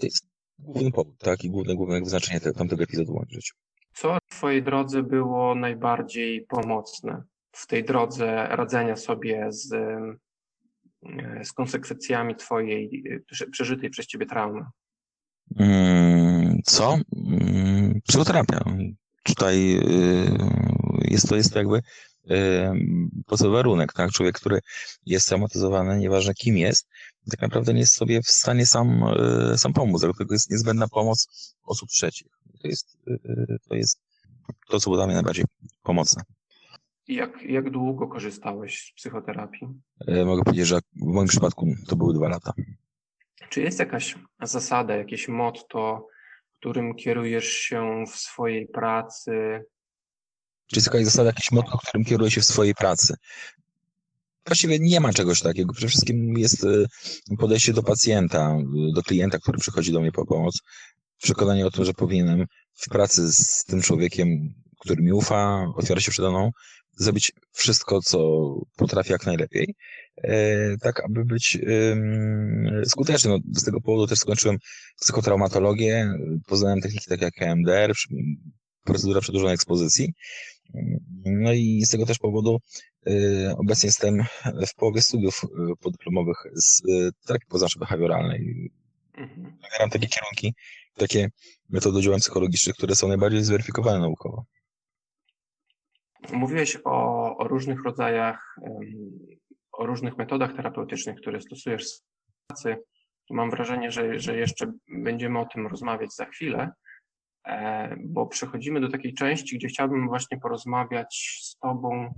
to 0.00 0.06
jest 0.06 0.26
główny 0.58 0.92
powód, 0.92 1.18
tak, 1.18 1.44
i 1.44 1.50
główne, 1.50 1.74
główne 1.74 2.00
wyznaczenie 2.00 2.40
te, 2.40 2.52
tamtego 2.52 2.82
epizodu 2.82 3.12
w 3.12 3.14
moim 3.14 3.30
życiu. 3.30 3.54
Co 3.94 4.18
w 4.30 4.36
Twojej 4.36 4.62
drodze 4.62 5.02
było 5.02 5.54
najbardziej 5.54 6.46
pomocne 6.48 7.22
w 7.52 7.66
tej 7.66 7.84
drodze 7.84 8.46
radzenia 8.50 8.96
sobie 8.96 9.46
z, 9.50 9.72
e, 9.72 10.14
z 11.44 11.52
konsekwencjami 11.52 12.36
Twojej 12.36 13.04
e, 13.10 13.20
prze- 13.20 13.46
przeżytej 13.50 13.90
przez 13.90 14.06
Ciebie 14.06 14.26
traumy? 14.26 14.60
Mm, 15.58 16.60
Co? 16.64 16.98
Mm, 17.16 18.00
Psychoterapia. 18.08 18.64
Tutaj 19.22 19.76
y, 19.76 21.10
jest 21.10 21.28
to, 21.28 21.36
jest 21.36 21.52
to 21.52 21.58
jakby 21.58 21.80
podstawowy 23.26 23.56
warunek, 23.56 23.92
tak? 23.92 24.10
Człowiek, 24.10 24.34
który 24.40 24.60
jest 25.06 25.28
traumatyzowany, 25.28 25.98
nieważne 25.98 26.34
kim 26.34 26.56
jest, 26.56 26.88
tak 27.30 27.40
naprawdę 27.40 27.74
nie 27.74 27.80
jest 27.80 27.94
sobie 27.94 28.22
w 28.22 28.30
stanie 28.30 28.66
sam, 28.66 29.04
y, 29.54 29.58
sam 29.58 29.72
pomóc, 29.72 30.00
dlatego 30.00 30.34
jest 30.34 30.50
niezbędna 30.50 30.88
pomoc 30.88 31.54
osób 31.62 31.88
trzecich. 31.88 32.28
To 32.62 32.68
jest, 32.68 32.98
y, 33.08 33.56
to 33.68 33.74
jest 33.74 34.00
to, 34.68 34.80
co 34.80 34.84
było 34.90 34.96
dla 34.96 35.06
mnie 35.06 35.14
najbardziej 35.14 35.44
pomocne. 35.82 36.22
Jak, 37.08 37.42
jak 37.42 37.70
długo 37.70 38.08
korzystałeś 38.08 38.88
z 38.88 38.92
psychoterapii? 38.92 39.68
Y, 40.08 40.24
Mogę 40.24 40.42
powiedzieć, 40.42 40.66
że 40.66 40.80
w 40.80 41.06
moim 41.06 41.28
przypadku 41.28 41.66
to 41.88 41.96
były 41.96 42.14
dwa 42.14 42.28
lata. 42.28 42.52
Czy 43.48 43.60
jest 43.62 43.78
jakaś 43.78 44.14
zasada, 44.42 44.96
jakieś 44.96 45.28
motto, 45.28 46.08
którym 46.58 46.94
kierujesz 46.94 47.48
się 47.48 48.04
w 48.12 48.16
swojej 48.16 48.66
pracy? 48.66 49.64
Czy 50.72 50.78
jest 50.78 50.86
jakaś 50.86 51.04
zasada, 51.04 51.28
jakiś 51.28 51.50
motto, 51.52 51.78
którym 51.78 52.04
kieruje 52.04 52.30
się 52.30 52.40
w 52.40 52.44
swojej 52.44 52.74
pracy? 52.74 53.14
Właściwie 54.46 54.78
nie 54.78 55.00
ma 55.00 55.12
czegoś 55.12 55.40
takiego. 55.40 55.72
Przede 55.72 55.88
wszystkim 55.88 56.38
jest 56.38 56.64
y, 56.64 56.86
podejście 57.38 57.72
do 57.72 57.82
pacjenta, 57.82 58.58
do 58.94 59.02
klienta, 59.02 59.38
który 59.38 59.58
przychodzi 59.58 59.92
do 59.92 60.00
mnie 60.00 60.12
po 60.12 60.26
pomoc. 60.26 60.58
Przekonanie 61.22 61.66
o 61.66 61.70
tym, 61.70 61.84
że 61.84 61.92
powinienem 61.92 62.46
w 62.74 62.88
pracy 62.88 63.32
z 63.32 63.64
tym 63.64 63.82
człowiekiem, 63.82 64.28
który 64.80 65.02
mi 65.02 65.12
ufa, 65.12 65.66
ofiara 65.76 66.00
się 66.00 66.10
przede 66.10 66.30
mną, 66.30 66.50
zrobić 66.96 67.32
wszystko, 67.52 68.00
co 68.00 68.18
potrafię 68.76 69.12
jak 69.12 69.26
najlepiej, 69.26 69.74
e, 70.16 70.76
tak 70.76 71.04
aby 71.04 71.24
być 71.24 71.58
skuteczny. 72.84 73.30
No, 73.30 73.38
z 73.60 73.64
tego 73.64 73.80
powodu 73.80 74.06
też 74.06 74.18
skończyłem 74.18 74.56
psychotraumatologię, 75.00 76.14
poznałem 76.46 76.80
techniki 76.80 77.06
takie 77.08 77.24
jak 77.24 77.34
przy- 77.92 78.08
procedura 78.84 79.20
przedłużonej 79.20 79.54
ekspozycji. 79.54 80.14
No 81.24 81.52
i 81.52 81.82
z 81.86 81.90
tego 81.90 82.06
też 82.06 82.18
powodu 82.18 82.60
y, 83.08 83.54
obecnie 83.58 83.86
jestem 83.86 84.24
w 84.66 84.74
połowie 84.74 85.02
studiów 85.02 85.44
y, 85.44 85.48
podyplomowych 85.80 86.36
z 86.54 86.82
y, 86.88 87.10
terapii 87.26 87.48
poznawczo-behawioralnej. 87.48 88.70
Mhm. 89.14 89.58
Wybieram 89.62 89.90
takie 89.90 90.06
kierunki, 90.06 90.54
takie 90.96 91.30
metody 91.68 92.00
działań 92.00 92.20
psychologicznych, 92.20 92.76
które 92.76 92.94
są 92.94 93.08
najbardziej 93.08 93.44
zweryfikowane 93.44 93.98
naukowo. 93.98 94.44
Mówiłeś 96.32 96.78
o, 96.84 97.36
o 97.36 97.48
różnych 97.48 97.84
rodzajach, 97.84 98.56
o 99.72 99.86
różnych 99.86 100.16
metodach 100.16 100.56
terapeutycznych, 100.56 101.16
które 101.16 101.40
stosujesz 101.40 101.84
w 101.84 102.46
pracy. 102.46 102.76
Mam 103.30 103.50
wrażenie, 103.50 103.90
że, 103.90 104.20
że 104.20 104.36
jeszcze 104.36 104.72
będziemy 104.88 105.38
o 105.38 105.46
tym 105.46 105.66
rozmawiać 105.66 106.14
za 106.14 106.26
chwilę, 106.26 106.70
bo 107.98 108.26
przechodzimy 108.26 108.80
do 108.80 108.88
takiej 108.88 109.14
części, 109.14 109.58
gdzie 109.58 109.68
chciałbym 109.68 110.08
właśnie 110.08 110.38
porozmawiać 110.38 111.38
z 111.42 111.58
Tobą 111.58 112.14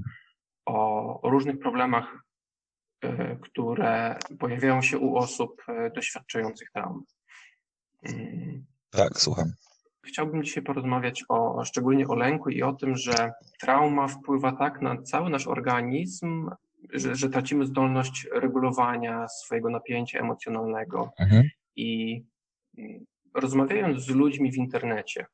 o, 0.66 1.20
różnych 1.30 1.58
problemach, 1.58 2.24
e, 3.02 3.36
które 3.36 4.18
pojawiają 4.38 4.82
się 4.82 4.98
u 4.98 5.16
osób 5.16 5.62
e, 5.68 5.90
doświadczających 5.90 6.70
traum. 6.70 7.04
Mm. 8.02 8.64
Tak, 8.90 9.20
słucham. 9.20 9.52
Chciałbym 10.06 10.44
dzisiaj 10.44 10.62
porozmawiać 10.62 11.24
o, 11.28 11.64
szczególnie 11.64 12.08
o 12.08 12.14
lęku 12.14 12.50
i 12.50 12.62
o 12.62 12.72
tym, 12.72 12.96
że 12.96 13.32
trauma 13.60 14.08
wpływa 14.08 14.52
tak 14.52 14.82
na 14.82 15.02
cały 15.02 15.30
nasz 15.30 15.46
organizm, 15.46 16.50
że, 16.92 17.14
że 17.14 17.28
tracimy 17.30 17.66
zdolność 17.66 18.28
regulowania 18.32 19.28
swojego 19.28 19.70
napięcia 19.70 20.18
emocjonalnego. 20.18 21.12
Mhm. 21.18 21.48
I 21.76 22.22
rozmawiając 23.34 24.00
z 24.04 24.08
ludźmi 24.08 24.52
w 24.52 24.56
internecie, 24.56 25.26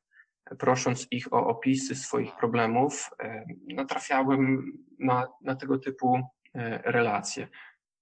prosząc 0.59 1.07
ich 1.11 1.33
o 1.33 1.47
opisy 1.47 1.95
swoich 1.95 2.35
problemów, 2.35 3.09
e, 3.19 3.45
natrafiałem 3.67 4.71
na, 4.99 5.27
na 5.41 5.55
tego 5.55 5.77
typu 5.77 6.19
e, 6.55 6.91
relacje. 6.91 7.47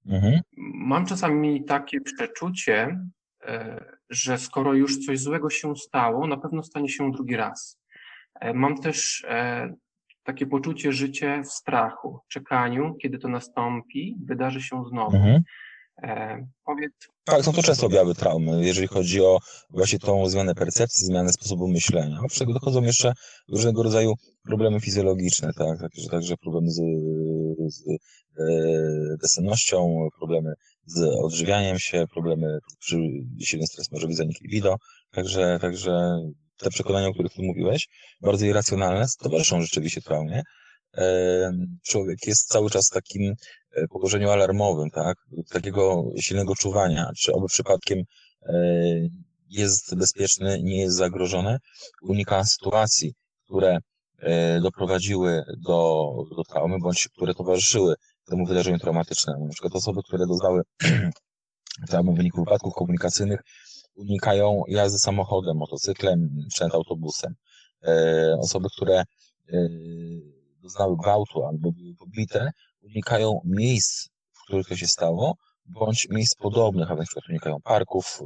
Mhm. 0.06 0.42
Mam 0.74 1.06
czasami 1.06 1.66
takie 1.66 2.02
przeczucie, 2.02 3.00
e, 3.46 3.86
że 4.10 4.38
skoro 4.38 4.74
już 4.74 5.06
coś 5.06 5.20
złego 5.20 5.50
się 5.50 5.76
stało, 5.76 6.28
na 6.28 6.38
pewno 6.38 6.64
stanie 6.64 6.90
się 6.90 7.12
drugi 7.12 7.36
raz. 7.36 7.80
Mam 8.54 8.78
też 8.78 9.26
takie 10.24 10.46
poczucie 10.46 10.92
życia 10.92 11.44
w 11.44 11.48
strachu, 11.48 12.20
czekaniu, 12.28 12.96
kiedy 13.02 13.18
to 13.18 13.28
nastąpi, 13.28 14.18
wydarzy 14.26 14.62
się 14.62 14.84
znowu. 14.90 15.18
Mhm. 15.18 15.44
E, 16.04 16.48
Powiedz, 16.66 16.92
Tak, 17.24 17.44
są 17.44 17.54
to 17.54 17.64
często 17.64 17.86
objawy 17.86 18.16
traumy, 18.16 18.66
jeżeli 18.66 18.88
chodzi 18.88 19.22
o 19.22 19.40
właśnie 19.70 20.00
tą 20.00 20.30
zmianę 20.30 20.56
percepcji, 20.56 21.06
zmianę 21.06 21.34
sposobu 21.34 21.68
myślenia. 21.68 22.18
Oprócz 22.18 22.40
tego 22.40 22.54
dochodzą 22.54 22.84
jeszcze 22.84 23.14
różnego 23.50 23.84
rodzaju 23.84 24.14
problemy 24.44 24.80
fizjologiczne, 24.80 25.54
tak, 25.54 25.80
także, 25.80 26.10
także 26.10 26.38
problemy 26.38 26.72
z, 26.72 26.82
z 27.68 27.84
e, 27.90 27.98
bezsennością, 29.22 30.08
problemy 30.18 30.54
z 30.86 31.02
odżywianiem 31.24 31.80
się, 31.80 32.06
problemy 32.14 32.60
przy 32.80 32.98
silnym 33.42 33.68
stres 33.68 33.92
może 33.92 34.08
być 34.08 34.18
zanik 34.18 34.42
libido, 34.42 34.76
także, 35.12 35.58
także 35.62 36.20
te 36.58 36.70
przekonania, 36.70 37.08
o 37.08 37.14
których 37.14 37.34
tu 37.34 37.44
mówiłeś, 37.44 37.88
bardzo 38.22 38.46
irracjonalne, 38.46 39.06
towarzyszą 39.20 39.62
rzeczywiście 39.62 40.02
traumie. 40.02 40.44
E, 40.98 41.52
Człowiek 41.88 42.28
jest 42.28 42.48
cały 42.48 42.70
czas 42.70 42.90
takim 42.90 43.34
położeniu 43.90 44.30
alarmowym, 44.30 44.90
tak? 44.90 45.18
Takiego 45.50 46.04
silnego 46.20 46.56
czuwania, 46.56 47.12
czy 47.18 47.34
oby 47.34 47.48
przypadkiem 47.48 48.00
e, 48.44 48.54
jest 49.50 49.96
bezpieczny, 49.96 50.60
nie 50.64 50.78
jest 50.82 50.98
zagrożony, 50.98 51.58
unika 52.02 52.44
sytuacji, 52.44 53.14
które 53.46 53.78
e, 54.20 54.60
doprowadziły 54.62 55.44
do, 55.58 56.10
do 56.38 56.44
traumy, 56.44 56.78
bądź 56.80 57.08
które 57.08 57.34
towarzyszyły 57.34 57.96
temu 58.30 58.46
wydarzeniu 58.46 58.80
traumatycznemu. 58.80 59.46
Na 59.46 59.52
przykład 59.52 59.76
osoby, 59.76 60.02
które 60.08 60.28
doznały 60.28 60.62
traumy 61.90 62.14
w 62.14 62.16
wyniku 62.16 62.40
wypadków 62.40 62.74
komunikacyjnych, 62.74 63.40
unikają 63.96 64.64
jazdy 64.68 65.00
samochodem, 65.00 65.58
motocyklem, 65.58 66.30
nawet 66.62 66.76
autobusem. 66.76 67.34
E, 67.84 68.38
Osoby, 68.40 68.68
które 68.76 69.00
e, 69.00 69.06
doznały 70.62 70.98
gwałtu 70.98 71.46
albo 71.46 71.72
były 71.72 71.96
pobite, 71.96 72.52
unikają 72.82 73.42
miejsc, 73.46 74.08
w 74.32 74.44
których 74.44 74.68
to 74.68 74.76
się 74.76 74.88
stało, 74.88 75.36
bądź 75.66 76.08
miejsc 76.10 76.36
podobnych, 76.36 76.92
a 76.92 76.96
na 76.96 77.04
przykład 77.04 77.30
unikają 77.30 77.62
parków, 77.64 78.22
y, 78.22 78.26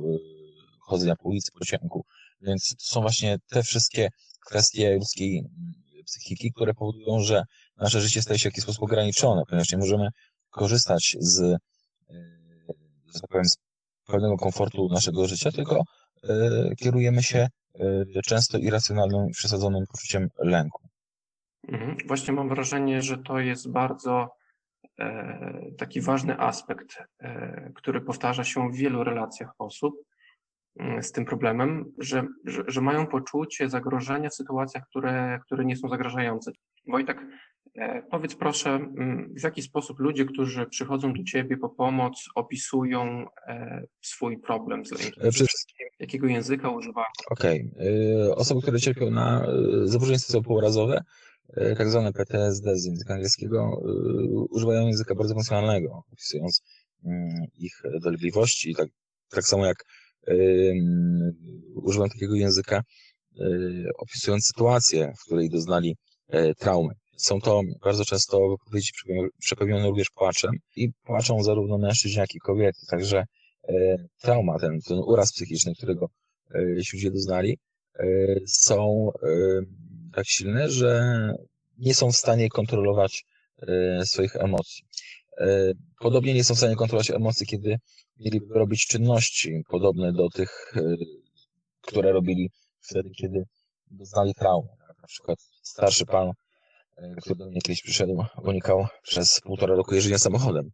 chodzenia 0.80 1.16
po 1.16 1.30
ulicy, 1.30 1.52
pociągu. 1.60 2.06
Więc 2.42 2.70
to 2.70 2.86
są 2.86 3.02
właśnie 3.02 3.38
te 3.50 3.64
wszystkie 3.64 4.10
kwestie 4.46 4.96
ludzkiej 4.96 5.40
mm, 5.40 5.74
psychiki, 6.06 6.52
które 6.52 6.74
powodują, 6.74 7.20
że 7.20 7.44
nasze 7.78 8.02
życie 8.02 8.22
staje 8.22 8.40
się 8.40 8.44
w 8.44 8.52
jakiś 8.52 8.64
sposób 8.64 8.84
ograniczone, 8.84 9.42
ponieważ 9.50 9.72
nie 9.72 9.78
możemy 9.78 10.10
korzystać 10.50 11.18
z, 11.20 11.40
y, 11.42 11.58
że 13.16 13.28
powiem, 13.30 13.46
z 13.46 13.58
pewnego 14.08 14.38
komfortu 14.38 14.88
naszego 14.92 15.28
życia, 15.28 15.52
tylko 15.52 15.84
y, 16.24 16.76
kierujemy 16.76 17.24
się 17.24 17.48
y, 17.80 18.22
często 18.26 18.58
irracjonalnym 18.58 19.32
przesadzonym 19.32 19.84
poczuciem 19.92 20.28
lęku. 20.40 20.84
Mhm. 21.68 21.98
Właśnie 22.08 22.34
mam 22.34 22.50
wrażenie, 22.50 23.02
że 23.02 23.18
to 23.18 23.40
jest 23.40 23.72
bardzo 23.72 24.30
taki 25.78 26.02
ważny 26.02 26.40
aspekt, 26.40 26.98
e, 27.20 27.72
który 27.76 28.02
powtarza 28.02 28.44
się 28.44 28.72
w 28.72 28.76
wielu 28.76 29.04
relacjach 29.04 29.50
osób 29.58 29.96
mm, 30.80 31.04
z 31.04 31.12
tym 31.12 31.26
problemem, 31.26 31.86
że, 31.98 32.28
że, 32.46 32.64
że 32.68 32.82
mają 32.82 33.08
poczucie 33.08 33.70
zagrożenia 33.70 34.30
w 34.30 34.36
sytuacjach, 34.36 34.84
które, 34.90 35.40
które 35.46 35.66
nie 35.66 35.76
są 35.76 35.90
zagrażające. 35.90 36.52
Wojtek, 36.88 37.26
e, 37.76 38.04
powiedz 38.12 38.36
proszę, 38.36 38.70
mm, 38.70 39.34
w 39.38 39.44
jaki 39.44 39.62
sposób 39.62 40.00
ludzie, 40.00 40.26
którzy 40.26 40.66
przychodzą 40.66 41.14
do 41.14 41.24
Ciebie 41.24 41.58
po 41.58 41.70
pomoc, 41.70 42.26
opisują 42.36 43.26
e, 43.48 43.84
swój 44.02 44.38
problem 44.38 44.86
z 44.86 44.92
lękiem? 44.92 45.28
E, 45.28 45.32
wszystkim 45.32 45.88
Jakiego 46.00 46.28
języka 46.28 46.70
używają? 46.70 47.08
Okej. 47.32 47.72
Y, 48.28 48.36
Osoby, 48.36 48.62
które 48.62 48.80
cierpią 48.80 49.12
na 49.12 49.48
zaburzenia 49.84 50.18
stresowo-pourazowe, 50.18 50.98
y, 50.98 51.04
tak 51.78 51.90
zwane 51.90 52.14
PTSD 52.14 52.78
z 52.78 52.86
języka 52.86 53.14
angielskiego, 53.14 53.82
y, 53.86 54.48
używają 54.50 54.88
języka 54.88 55.16
bardzo 55.16 55.34
emocjonalnego, 55.34 56.04
opisując 56.12 56.62
mm, 57.06 57.46
ich 57.58 57.82
dolegliwości, 58.02 58.76
tak, 58.76 58.90
tak 59.30 59.44
samo 59.44 59.66
jak 59.66 59.78
y, 60.28 60.74
używam 61.76 62.10
takiego 62.10 62.36
języka, 62.36 62.82
opisując 63.98 64.46
sytuację, 64.46 65.14
w 65.20 65.26
której 65.26 65.50
doznali 65.50 65.96
e, 66.28 66.56
traumy. 66.56 66.94
Są 67.18 67.42
to 67.42 67.62
bardzo 67.84 68.06
często 68.06 68.50
wypowiedzi 68.50 68.92
przepełnione- 69.42 69.88
również 69.88 70.10
płaczem 70.10 70.52
i 70.76 70.90
płaczą 71.04 71.44
zarówno 71.44 71.78
mężczyźni, 71.78 72.20
jak 72.20 72.36
i 72.36 72.40
kobiety. 72.40 72.80
Także 72.90 73.24
e, 73.68 73.98
trauma, 74.22 74.60
ten, 74.60 74.80
ten 74.88 74.98
uraz 74.98 75.34
psychiczny, 75.34 75.74
którego 75.76 76.10
e, 76.56 76.82
ci 76.82 76.98
ludzie 76.98 77.12
doznali, 77.12 77.58
e, 78.00 78.06
są 78.48 79.10
e, 79.24 79.28
tak 80.14 80.28
silne, 80.28 80.70
że 80.70 81.04
nie 81.78 81.96
są 81.96 82.12
w 82.12 82.16
stanie 82.16 82.50
kontrolować 82.50 83.26
e, 83.62 84.06
swoich 84.06 84.36
emocji. 84.36 84.86
E, 85.38 85.72
Podobnie 86.00 86.34
nie 86.34 86.44
są 86.44 86.56
w 86.56 86.58
stanie 86.58 86.76
kontrolować 86.76 87.12
emocji, 87.12 87.48
kiedy 87.48 87.78
mieliby 88.20 88.54
robić 88.54 88.88
czynności 88.88 89.64
podobne 89.70 90.14
do 90.14 90.30
tych, 90.30 90.74
e, 90.76 90.82
które 91.82 92.12
robili 92.12 92.50
wtedy, 92.80 93.10
kiedy 93.10 93.44
doznali 93.92 94.34
traumy. 94.34 94.70
Na 95.02 95.08
przykład 95.08 95.40
starszy 95.62 96.06
pan, 96.06 96.32
który 97.22 97.36
do 97.36 97.46
mnie 97.46 97.62
kiedyś 97.62 97.82
przyszedł, 97.82 98.26
unikał 98.44 98.88
przez 99.04 99.40
półtora 99.44 99.76
roku 99.76 99.96
jeżdżenia 99.96 100.20
samochodem, 100.20 100.70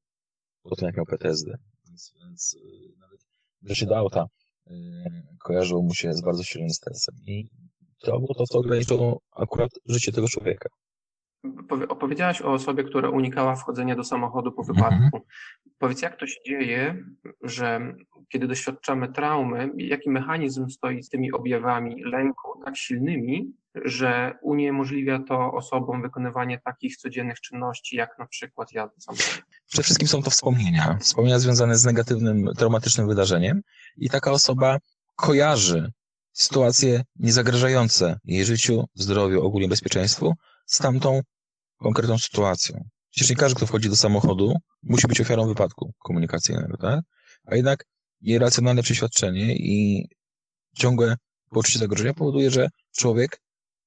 po 0.63 0.75
tym 0.75 0.85
jak 0.85 0.97
miał 0.97 1.05
PTSD. 1.05 1.51
Więc, 1.87 2.13
więc 2.23 2.55
nawet 2.99 3.19
wreszcie 3.61 3.85
do 3.85 3.97
auta 3.97 4.25
kojarzyło 5.39 5.81
mu 5.81 5.93
się 5.93 6.13
z 6.13 6.21
bardzo 6.21 6.43
silnym 6.43 6.69
stresem. 6.69 7.15
I 7.25 7.49
to 7.99 8.19
było 8.19 8.33
to, 8.33 8.43
co 8.45 8.59
ograniczyło 8.59 9.21
akurat 9.35 9.69
życie 9.85 10.11
tego 10.11 10.27
człowieka. 10.27 10.69
Powie- 11.69 11.87
Opowiedziałaś 11.87 12.41
o 12.41 12.53
osobie, 12.53 12.83
która 12.83 13.09
unikała 13.09 13.55
wchodzenia 13.55 13.95
do 13.95 14.03
samochodu 14.03 14.51
po 14.51 14.61
Mhm. 14.61 14.75
wypadku. 14.99 15.27
Powiedz, 15.77 16.01
jak 16.01 16.19
to 16.19 16.27
się 16.27 16.39
dzieje, 16.47 17.03
że 17.43 17.93
kiedy 18.29 18.47
doświadczamy 18.47 19.13
traumy, 19.13 19.69
jaki 19.77 20.09
mechanizm 20.09 20.69
stoi 20.69 21.03
z 21.03 21.09
tymi 21.09 21.31
objawami 21.31 22.03
lęku 22.03 22.61
tak 22.65 22.77
silnymi, 22.77 23.53
że 23.85 24.33
uniemożliwia 24.41 25.19
to 25.27 25.51
osobom 25.51 26.01
wykonywanie 26.01 26.59
takich 26.65 26.97
codziennych 26.97 27.39
czynności, 27.41 27.95
jak 27.95 28.19
na 28.19 28.27
przykład 28.27 28.71
jazda 28.73 28.95
samochodem? 28.99 29.43
Przede 29.67 29.83
wszystkim 29.83 30.07
są 30.07 30.21
to 30.23 30.29
wspomnienia. 30.29 30.97
Wspomnienia 31.01 31.39
związane 31.39 31.75
z 31.77 31.85
negatywnym, 31.85 32.45
traumatycznym 32.57 33.07
wydarzeniem 33.07 33.61
i 33.97 34.09
taka 34.09 34.31
osoba 34.31 34.77
kojarzy 35.15 35.91
sytuacje 36.39 37.03
niezagrażające 37.15 38.19
jej 38.25 38.45
życiu, 38.45 38.85
zdrowiu, 38.95 39.41
ogólnie 39.45 39.67
bezpieczeństwu 39.67 40.33
z 40.65 40.77
tamtą 40.77 41.21
konkretną 41.77 42.17
sytuacją. 42.17 42.83
Przecież 43.11 43.29
nie 43.29 43.35
każdy, 43.35 43.55
kto 43.55 43.65
wchodzi 43.65 43.89
do 43.89 43.95
samochodu, 43.95 44.55
musi 44.83 45.07
być 45.07 45.21
ofiarą 45.21 45.47
wypadku 45.47 45.93
komunikacyjnego, 45.99 46.77
tak? 46.77 46.99
A 47.45 47.55
jednak 47.55 47.85
jej 48.21 48.39
racjonalne 48.39 48.83
przeświadczenie 48.83 49.55
i 49.55 50.07
ciągłe 50.75 51.15
poczucie 51.49 51.79
zagrożenia 51.79 52.13
powoduje, 52.13 52.51
że 52.51 52.69
człowiek 52.97 53.41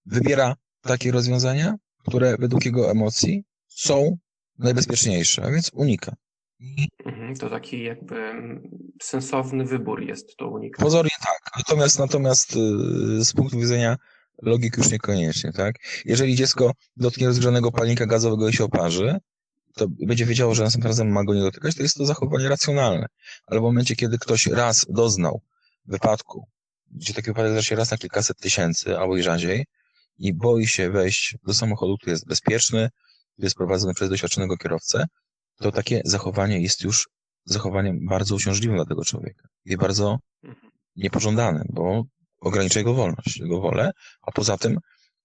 wybiera 0.06 0.56
takie 0.80 1.12
rozwiązania, 1.12 1.74
które 2.04 2.36
według 2.38 2.64
jego 2.64 2.90
emocji 2.90 3.44
są 3.68 4.16
najbezpieczniejsze, 4.58 5.42
a 5.44 5.50
więc 5.50 5.70
unika. 5.74 6.16
Mhm, 7.04 7.36
To 7.36 7.50
taki 7.50 7.82
jakby 7.82 8.16
mm, 8.16 8.62
sensowny 9.02 9.64
wybór 9.64 10.02
jest 10.02 10.36
to 10.36 10.48
unikanie. 10.48 10.84
pozornie 10.84 11.10
tak, 11.26 11.38
natomiast, 11.56 11.98
natomiast 11.98 12.56
yy, 12.56 13.24
z 13.24 13.32
punktu 13.32 13.58
widzenia 13.58 13.96
logiki 14.42 14.80
już 14.80 14.90
niekoniecznie, 14.90 15.52
tak? 15.52 15.74
Jeżeli 16.04 16.34
dziecko 16.34 16.72
dotknie 16.96 17.26
rozgrzanego 17.26 17.72
palnika 17.72 18.06
gazowego 18.06 18.48
i 18.48 18.52
się 18.52 18.64
oparzy, 18.64 19.18
to 19.74 19.86
będzie 20.06 20.26
wiedziało, 20.26 20.54
że 20.54 20.62
następnym 20.62 20.90
razem 20.90 21.08
ma 21.12 21.24
go 21.24 21.34
nie 21.34 21.40
dotykać, 21.40 21.74
to 21.74 21.82
jest 21.82 21.96
to 21.96 22.06
zachowanie 22.06 22.48
racjonalne. 22.48 23.06
Ale 23.46 23.60
w 23.60 23.62
momencie, 23.62 23.96
kiedy 23.96 24.18
ktoś 24.18 24.46
raz 24.46 24.86
doznał 24.88 25.42
wypadku, 25.86 26.46
gdzie 26.90 27.14
taki 27.14 27.26
wypadek 27.30 27.50
zdarza 27.52 27.68
się 27.68 27.76
raz 27.76 27.90
na 27.90 27.96
kilkaset 27.98 28.38
tysięcy, 28.38 28.98
albo 28.98 29.16
i 29.16 29.22
rzadziej, 29.22 29.66
i 30.18 30.34
boi 30.34 30.66
się 30.66 30.90
wejść 30.90 31.36
do 31.46 31.54
samochodu, 31.54 31.96
który 31.96 32.12
jest 32.12 32.26
bezpieczny, 32.26 32.88
który 33.32 33.46
jest 33.46 33.56
prowadzony 33.56 33.94
przez 33.94 34.08
doświadczonego 34.10 34.56
kierowcę, 34.56 35.04
to 35.56 35.72
takie 35.72 36.00
zachowanie 36.04 36.60
jest 36.60 36.82
już 36.84 37.08
zachowaniem 37.44 38.06
bardzo 38.06 38.34
uciążliwym 38.34 38.76
dla 38.76 38.86
tego 38.86 39.04
człowieka 39.04 39.48
i 39.64 39.76
bardzo 39.76 40.18
Mhm. 40.44 40.72
niepożądanym, 40.96 41.64
bo 41.68 42.04
ogranicza 42.40 42.80
jego 42.80 42.94
wolność, 42.94 43.36
jego 43.36 43.60
wolę, 43.60 43.90
a 44.22 44.32
poza 44.32 44.58
tym 44.58 44.78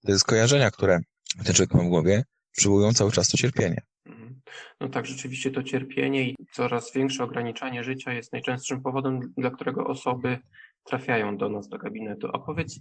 te 0.05 0.19
skojarzenia, 0.19 0.71
które 0.71 0.99
ten 1.45 1.55
człowiek 1.55 1.73
ma 1.73 1.83
w 1.83 1.87
głowie, 1.87 2.23
przywołują 2.51 2.93
cały 2.93 3.11
czas 3.11 3.29
to 3.29 3.37
cierpienie. 3.37 3.81
Mhm. 4.05 4.41
No 4.81 4.89
tak, 4.89 5.05
rzeczywiście 5.05 5.51
to 5.51 5.63
cierpienie 5.63 6.29
i 6.29 6.35
coraz 6.53 6.93
większe 6.93 7.23
ograniczanie 7.23 7.83
życia 7.83 8.13
jest 8.13 8.33
najczęstszym 8.33 8.81
powodem, 8.81 9.19
dla 9.37 9.51
którego 9.51 9.87
osoby 9.87 10.39
trafiają 10.83 11.37
do 11.37 11.49
nas 11.49 11.67
do 11.69 11.77
gabinetu. 11.77 12.27
A 12.33 12.39
powiedz, 12.39 12.79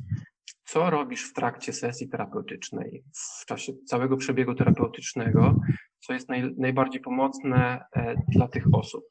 co 0.64 0.90
robisz 0.90 1.30
w 1.30 1.32
trakcie 1.32 1.72
sesji 1.72 2.08
terapeutycznej, 2.08 3.04
w 3.42 3.46
czasie 3.46 3.72
całego 3.86 4.16
przebiegu 4.16 4.54
terapeutycznego, 4.54 5.60
co 6.06 6.12
jest 6.12 6.28
naj, 6.28 6.54
najbardziej 6.58 7.00
pomocne 7.00 7.84
e, 7.92 8.14
dla 8.28 8.48
tych 8.48 8.64
osób? 8.72 9.04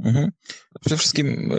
Mhm. 0.00 0.30
Przede 0.80 0.96
wszystkim 0.96 1.52
e, 1.52 1.56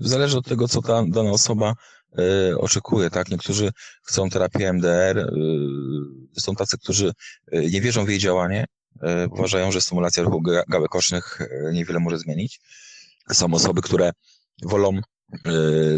zależy 0.00 0.38
od 0.38 0.46
tego, 0.46 0.68
co 0.68 0.82
ta 0.82 1.04
dana 1.08 1.30
osoba 1.30 1.74
e, 2.18 2.58
oczekuje, 2.58 3.10
tak? 3.10 3.30
Niektórzy 3.30 3.70
chcą 4.02 4.30
terapię 4.30 4.72
MDR, 4.72 5.32
są 6.38 6.54
tacy, 6.54 6.78
którzy 6.78 7.12
nie 7.52 7.80
wierzą 7.80 8.04
w 8.04 8.08
jej 8.08 8.18
działanie, 8.18 8.64
uważają, 9.30 9.72
że 9.72 9.80
stymulacja 9.80 10.22
ruchu 10.22 10.42
ga- 10.42 10.62
gałek 10.68 10.96
ocznych 10.96 11.38
niewiele 11.72 12.00
może 12.00 12.18
zmienić. 12.18 12.60
Są 13.32 13.54
osoby, 13.54 13.82
które 13.82 14.10
wolą 14.62 15.00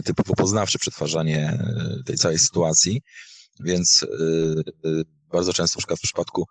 typowo 0.05 0.35
poznawcze 0.35 0.79
przetwarzanie 0.79 1.59
tej 2.07 2.17
całej 2.17 2.39
sytuacji, 2.39 3.03
więc 3.61 4.07
bardzo 5.33 5.53
często, 5.53 5.77
na 5.77 5.81
przykład 5.81 5.99
w 5.99 6.03
przypadku 6.03 6.47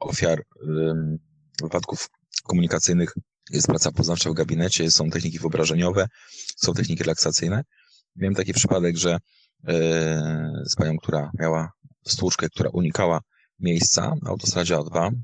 ofiar 0.00 0.42
em, 0.68 1.18
wypadków 1.62 2.08
komunikacyjnych 2.44 3.14
jest 3.50 3.66
praca 3.66 3.92
poznawcza 3.92 4.30
w 4.30 4.34
gabinecie, 4.34 4.90
są 4.90 5.10
techniki 5.10 5.38
wyobrażeniowe, 5.38 6.06
są 6.56 6.72
techniki 6.72 7.02
relaksacyjne. 7.02 7.64
Miałem 8.16 8.34
taki 8.34 8.52
przypadek, 8.52 8.96
że 8.96 9.18
e, 9.68 10.52
z 10.66 10.76
panią, 10.76 10.96
która 10.96 11.30
miała 11.38 11.72
stłuczkę, 12.06 12.48
która 12.48 12.70
unikała 12.70 13.20
miejsca 13.58 14.14
na 14.22 14.30
autostradzie 14.30 14.76
A2, 14.76 15.00
mm, 15.00 15.20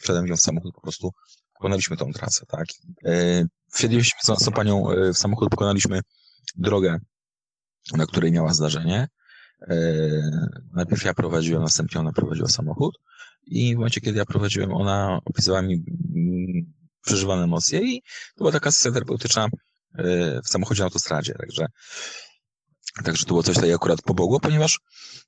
wszedłem 0.00 0.26
ją 0.26 0.36
w 0.36 0.40
samochód, 0.40 0.74
po 0.74 0.80
prostu 0.80 1.10
pokonaliśmy 1.54 1.96
tą 1.96 2.12
trasę, 2.12 2.46
tak. 2.48 2.64
Wsiedliśmy 3.72 4.18
z 4.22 4.44
tą 4.44 4.52
panią 4.52 4.84
w 5.14 5.18
samochód, 5.18 5.50
pokonaliśmy 5.50 6.00
drogę, 6.56 6.98
na 7.96 8.06
której 8.06 8.32
miała 8.32 8.54
zdarzenie. 8.54 9.08
Najpierw 10.72 11.04
ja 11.04 11.14
prowadziłem, 11.14 11.62
następnie 11.62 12.00
ona 12.00 12.12
prowadziła 12.12 12.48
samochód 12.48 12.98
i 13.52 13.74
w 13.74 13.76
momencie, 13.76 14.00
kiedy 14.00 14.18
ja 14.18 14.24
prowadziłem, 14.24 14.72
ona 14.72 15.20
opisywała 15.24 15.62
mi 15.62 15.74
mm, 15.74 16.72
przeżywane 17.04 17.44
emocje 17.44 17.80
i 17.80 18.02
to 18.02 18.38
była 18.38 18.52
taka 18.52 18.70
sesja 18.70 18.92
terapeutyczna 18.92 19.48
e, 19.98 20.40
w 20.44 20.48
samochodzie 20.48 20.80
na 20.80 20.84
autostradzie, 20.84 21.34
także 21.34 21.66
Także 23.04 23.24
to 23.24 23.28
było 23.28 23.42
coś 23.42 23.56
takiego 23.56 23.74
akurat 23.74 24.02
pomogło, 24.02 24.40
ponieważ 24.40 24.80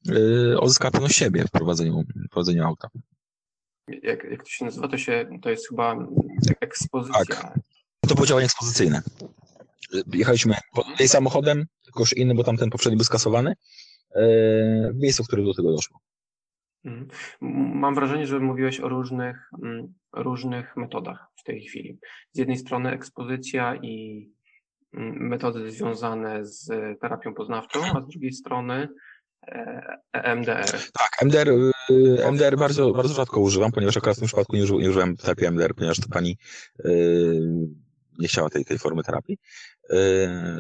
yy, 0.05 0.61
odzyskała 0.61 0.91
pewność 0.91 1.17
siebie 1.17 1.45
w 1.45 1.51
prowadzeniu, 1.51 2.05
w 2.27 2.29
prowadzeniu 2.31 2.65
auta. 2.65 2.89
Jak, 3.89 4.25
jak 4.25 4.43
to 4.43 4.49
się 4.49 4.65
nazywa, 4.65 4.89
to, 4.89 4.99
się, 4.99 5.27
to 5.43 5.51
jest 5.51 5.69
chyba 5.69 5.97
ekspozycja. 6.61 7.25
Tak. 7.25 7.59
To 8.09 8.15
było 8.15 8.27
działanie 8.27 8.45
ekspozycyjne. 8.45 9.03
Jechaliśmy 10.13 10.57
pod 10.75 11.01
jej 11.01 11.09
samochodem, 11.09 11.65
tylko 11.85 12.01
już 12.01 12.17
inny, 12.17 12.35
bo 12.35 12.45
tamten 12.45 12.71
poprzedni 12.71 12.97
był 12.97 13.05
skasowany, 13.05 13.51
yy, 13.51 14.23
w 14.93 14.97
miejscu, 14.97 15.25
w 15.25 15.27
którym 15.27 15.45
do 15.45 15.55
tego 15.55 15.73
doszło. 15.73 16.01
Mhm. 16.85 17.09
Mam 17.81 17.95
wrażenie, 17.95 18.27
że 18.27 18.41
mówiłeś 18.41 18.81
o 18.81 18.89
różnych, 18.89 19.51
mm, 19.63 19.95
różnych 20.13 20.77
metodach 20.77 21.27
w 21.37 21.45
tej 21.45 21.61
chwili. 21.61 21.99
Z 22.33 22.39
jednej 22.39 22.57
strony 22.57 22.91
ekspozycja 22.91 23.77
i 23.77 24.27
mm, 24.95 25.29
metody 25.29 25.73
związane 25.73 26.47
z 26.47 26.69
terapią 27.01 27.35
poznawczą, 27.35 27.81
a 27.95 28.01
z 28.01 28.09
drugiej 28.09 28.33
strony 28.33 28.89
e, 29.49 29.97
EMDR. 30.13 30.71
Tak, 30.71 31.23
MDR, 31.23 31.49
yy, 31.89 32.27
MDR 32.33 32.57
bardzo, 32.57 32.93
bardzo 32.93 33.15
rzadko 33.15 33.41
używam, 33.41 33.73
ponieważ 33.73 33.97
akurat 33.97 34.17
w 34.17 34.19
tym 34.19 34.27
przypadku 34.27 34.57
nie, 34.57 34.63
uży, 34.63 34.75
nie 34.75 34.91
użyłem 34.91 35.17
terapii 35.17 35.47
MDR, 35.47 35.75
ponieważ 35.75 36.01
to 36.01 36.09
pani 36.11 36.39
yy, 36.85 37.84
nie 38.19 38.29
chciała 38.29 38.51
tej, 38.51 38.65
tej 38.65 38.79
formy 38.79 39.03
terapii. 39.03 39.39
Yy, 39.91 39.99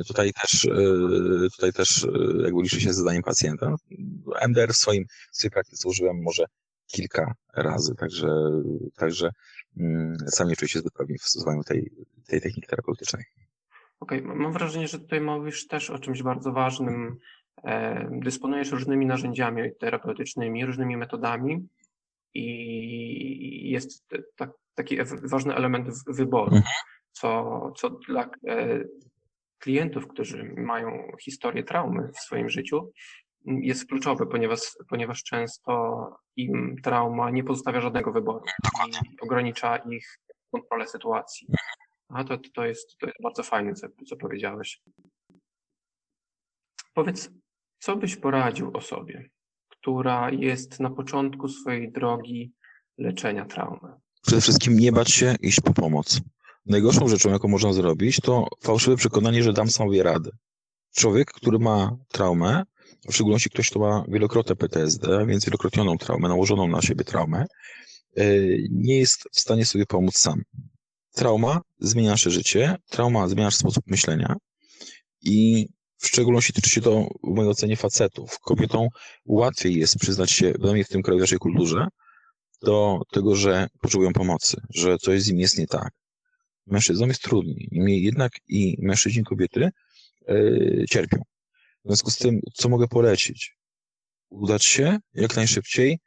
tutaj 0.09 0.33
też, 0.43 0.65
yy, 0.65 1.49
tutaj 1.51 1.73
też 1.73 2.03
yy, 2.03 2.43
jakby 2.45 2.63
liczy 2.63 2.81
się 2.81 2.93
z 2.93 2.97
zadaniem 2.97 3.23
pacjenta. 3.23 3.75
MDR 4.49 4.73
w 4.73 4.77
swoim, 4.77 5.05
w 5.33 5.37
swojej 5.37 5.51
praktyce 5.51 5.89
użyłem 5.89 6.23
może 6.23 6.45
kilka 6.87 7.35
razy, 7.57 7.95
także, 7.95 8.29
także 8.97 9.31
yy, 9.77 10.17
sam 10.27 10.49
nie 10.49 10.57
czuję 10.57 10.69
się 10.69 10.79
zbyt 10.79 10.93
pewnie 10.93 11.17
w 11.19 11.23
stosowaniu 11.23 11.63
tej, 11.63 11.91
tej 12.27 12.41
techniki 12.41 12.69
terapeutycznej. 12.69 13.25
Okej, 14.01 14.19
m- 14.19 14.37
mam 14.37 14.53
wrażenie, 14.53 14.89
że 14.89 14.99
tutaj 14.99 15.21
mówisz 15.21 15.67
też 15.67 15.91
o 15.91 15.99
czymś 15.99 16.23
bardzo 16.23 16.53
ważnym. 16.53 17.17
E, 17.65 18.09
Dysponujesz 18.23 18.71
różnymi 18.71 19.07
narzędziami 19.07 19.63
terapeutycznymi, 19.81 20.67
różnymi 20.67 20.97
metodami 20.97 21.69
i 22.35 23.71
jest 23.71 24.05
tak, 24.37 24.51
taki 24.75 24.99
ważny 25.23 25.55
element 25.55 25.89
wyboru, 26.07 26.57
Mhm. 26.57 26.73
Co, 27.15 27.73
co 27.77 27.91
dla 27.91 28.31
e, 28.49 28.85
klientów, 29.59 30.09
którzy 30.09 30.55
mają 30.57 31.13
historię 31.23 31.65
traumy 31.65 32.09
w 32.13 32.19
swoim 32.19 32.49
życiu, 32.49 32.93
jest 33.47 33.87
kluczowy, 33.87 34.27
ponieważ, 34.27 34.61
ponieważ 34.89 35.23
często 35.23 36.05
im 36.37 36.77
trauma 36.83 37.31
nie 37.31 37.45
pozostawia 37.45 37.81
żadnego 37.81 38.13
wyboru 38.13 38.45
i 38.89 38.93
ogranicza 39.23 39.77
ich 39.77 40.19
kontrolę 40.51 40.87
sytuacji. 40.87 41.49
A 42.09 42.25
to, 42.25 42.39
to, 42.55 42.67
jest, 42.67 42.99
to 42.99 43.07
jest 43.07 43.23
bardzo 43.23 43.43
fajne, 43.43 43.75
co, 43.75 43.87
co 44.09 44.17
powiedziałeś. 44.17 44.83
Powiedz, 46.95 47.31
co 47.79 47.97
byś 47.97 48.17
poradził 48.17 48.77
osobie, 48.77 49.29
która 49.69 50.31
jest 50.31 50.81
na 50.81 50.91
początku 50.91 51.49
swojej 51.49 51.93
drogi 51.93 52.53
leczenia 52.99 53.45
traumy? 53.45 53.93
Przede 54.27 54.43
wszystkim 54.43 54.79
nie 54.79 54.93
bać 54.93 55.11
się 55.11 55.35
iść 55.41 55.61
po 55.61 55.75
pomoc. 55.75 56.21
Najgorszą 56.67 57.09
rzeczą, 57.09 57.31
jaką 57.31 57.49
można 57.49 57.73
zrobić, 57.73 58.21
to 58.21 58.49
fałszywe 58.63 58.97
przekonanie, 58.97 59.43
że 59.43 59.53
dam 59.53 59.71
sobie 59.71 60.03
radę. 60.03 60.31
Człowiek, 60.97 61.33
który 61.33 61.59
ma 61.59 61.97
traumę, 62.09 62.63
w 63.09 63.15
szczególności 63.15 63.51
ktoś, 63.51 63.71
kto 63.71 63.81
ma 63.81 64.05
wielokrotne 64.09 64.57
PTSD, 64.57 65.27
więc 65.27 65.45
wielokrotnioną 65.45 65.99
traumę, 65.99 66.29
nałożoną 66.29 66.69
na 66.69 66.83
siebie 66.83 67.05
traumę, 67.05 67.45
yy, 68.17 68.59
nie 68.71 68.99
jest 68.99 69.29
w 69.33 69.41
stanie 69.41 69.67
sobie 69.67 69.87
pomóc 69.87 70.19
sam. 70.19 70.43
Trauma 71.15 71.61
zmienia 71.79 72.11
nasze 72.11 72.31
życie, 72.31 72.77
trauma 72.91 73.29
zmienia 73.29 73.47
nasz 73.47 73.57
sposób 73.57 73.85
myślenia 73.87 74.37
i 75.23 75.67
w 75.99 76.07
szczególności 76.07 76.53
tyczy 76.53 76.71
się 76.71 76.81
to 76.81 77.09
w 77.25 77.35
mojej 77.37 77.51
ocenie 77.51 77.77
facetów. 77.77 78.39
Kobietom 78.39 78.89
łatwiej 79.27 79.75
jest 79.75 79.99
przyznać 79.99 80.31
się, 80.31 80.53
przynajmniej 80.53 80.85
w 80.85 80.89
tym 80.89 81.03
kraju, 81.03 81.19
w 81.19 81.21
naszej 81.21 81.39
kulturze, 81.39 81.87
do 82.63 83.01
tego, 83.13 83.37
że 83.37 83.67
potrzebują 83.81 84.13
pomocy, 84.13 84.57
że 84.75 84.99
coś 84.99 85.23
z 85.23 85.29
nim 85.29 85.39
jest 85.39 85.59
nie 85.59 85.67
tak. 85.67 85.91
Mężczyznom 86.67 87.09
jest 87.09 87.23
trudniej. 87.23 87.69
Niemniej 87.73 88.03
jednak 88.03 88.33
i 88.49 88.77
mężczyźni, 88.79 89.23
i 89.23 89.25
kobiety 89.25 89.71
yy, 90.29 90.85
cierpią. 90.89 91.19
W 91.85 91.89
związku 91.89 92.11
z 92.11 92.17
tym, 92.17 92.41
co 92.55 92.69
mogę 92.69 92.89
polecić? 92.89 93.57
Udać 94.29 94.65
się 94.65 94.99
jak 95.15 95.37
najszybciej 95.37 95.99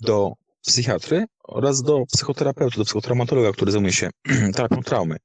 do 0.00 0.32
psychiatry 0.66 1.24
oraz 1.44 1.82
do 1.82 2.04
psychoterapeuty, 2.12 2.78
do 2.78 2.84
psychotraumatologa, 2.84 3.52
który 3.52 3.72
zajmuje 3.72 3.92
się 3.92 4.10
terapią 4.54 4.82
traumy. 4.82 5.16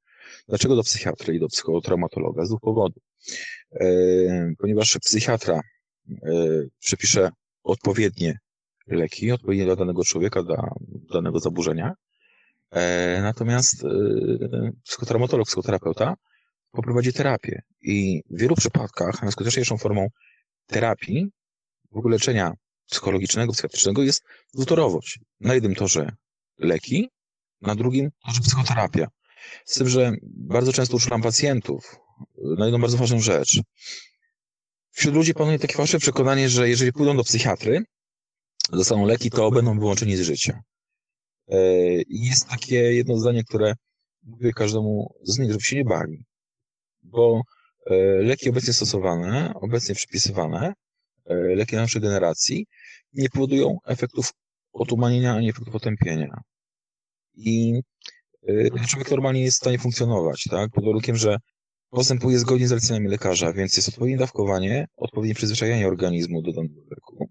Dlaczego 0.47 0.75
do 0.75 0.83
psychiatry 0.83 1.35
i 1.35 1.39
do 1.39 1.47
psychotraumatologa? 1.47 2.45
Z 2.45 2.49
dwóch 2.49 2.61
powodów. 2.61 3.03
Yy, 3.71 4.53
ponieważ 4.57 4.97
psychiatra 5.01 5.61
yy, 6.07 6.69
przepisze 6.79 7.29
odpowiednie 7.63 8.39
leki, 8.87 9.31
odpowiednie 9.31 9.65
dla 9.65 9.75
danego 9.75 10.03
człowieka, 10.03 10.43
dla 10.43 10.69
danego 11.13 11.39
zaburzenia. 11.39 11.93
E, 12.71 13.19
natomiast 13.21 13.83
e, 13.83 13.87
psychotraumatolog, 14.83 15.47
psychoterapeuta 15.47 16.15
poprowadzi 16.71 17.13
terapię 17.13 17.61
i 17.81 18.21
w 18.29 18.39
wielu 18.39 18.55
przypadkach 18.55 19.21
najskuteczniejszą 19.21 19.77
formą 19.77 20.07
terapii, 20.65 21.27
w 21.91 21.97
ogóle 21.97 22.15
leczenia 22.15 22.53
psychologicznego, 22.89 23.53
psychiatrycznego 23.53 24.03
jest 24.03 24.23
dwutorowość. 24.53 25.19
Na 25.39 25.53
jednym 25.53 25.75
torze 25.75 26.11
leki, 26.57 27.09
na 27.61 27.75
drugim 27.75 28.09
torze 28.25 28.41
psychoterapia. 28.41 29.07
Z 29.65 29.77
tym, 29.77 29.89
że 29.89 30.11
bardzo 30.23 30.73
często 30.73 30.97
uczulam 30.97 31.21
pacjentów 31.21 31.95
na 32.57 32.65
jedną 32.65 32.81
bardzo 32.81 32.97
ważną 32.97 33.19
rzecz. 33.19 33.61
Wśród 34.91 35.15
ludzi 35.15 35.33
panuje 35.33 35.59
takie 35.59 35.75
fałszywe 35.75 35.99
przekonanie, 35.99 36.49
że 36.49 36.69
jeżeli 36.69 36.93
pójdą 36.93 37.17
do 37.17 37.23
psychiatry, 37.23 37.83
dostaną 38.71 39.05
leki, 39.05 39.29
to 39.29 39.51
będą 39.51 39.79
wyłączeni 39.79 40.15
z 40.15 40.21
życia. 40.21 40.61
E, 41.47 41.57
I 42.01 42.25
jest 42.25 42.47
takie 42.49 42.75
jedno 42.75 43.17
zdanie, 43.17 43.43
które 43.43 43.73
mówię 44.23 44.53
każdemu 44.53 45.15
z 45.23 45.39
nich, 45.39 45.51
żeby 45.51 45.63
się 45.63 45.75
nie 45.75 45.85
bali. 45.85 46.25
Bo 47.03 47.41
e, 47.85 47.95
leki 48.21 48.49
obecnie 48.49 48.73
stosowane, 48.73 49.53
obecnie 49.55 49.95
przypisywane, 49.95 50.73
e, 51.25 51.35
leki 51.35 51.75
naszej 51.75 52.01
generacji, 52.01 52.65
nie 53.13 53.29
powodują 53.29 53.77
efektów 53.85 54.31
otumanienia 54.73 55.33
ani 55.33 55.49
efektów 55.49 55.75
otępienia. 55.75 56.41
I 57.35 57.81
człowiek 58.87 59.11
normalnie 59.11 59.43
jest 59.43 59.57
w 59.57 59.61
stanie 59.61 59.79
funkcjonować, 59.79 60.43
tak? 60.49 60.71
Pod 60.71 60.85
warunkiem, 60.85 61.15
że 61.15 61.37
postępuje 61.89 62.39
zgodnie 62.39 62.67
z 62.67 62.69
zaleceniami 62.69 63.07
lekarza, 63.07 63.53
więc 63.53 63.77
jest 63.77 63.89
odpowiednie 63.89 64.17
dawkowanie, 64.17 64.87
odpowiednie 64.95 65.35
przyzwyczajanie 65.35 65.87
organizmu 65.87 66.41
do 66.41 66.51
danego 66.53 66.81
leku. 66.91 67.29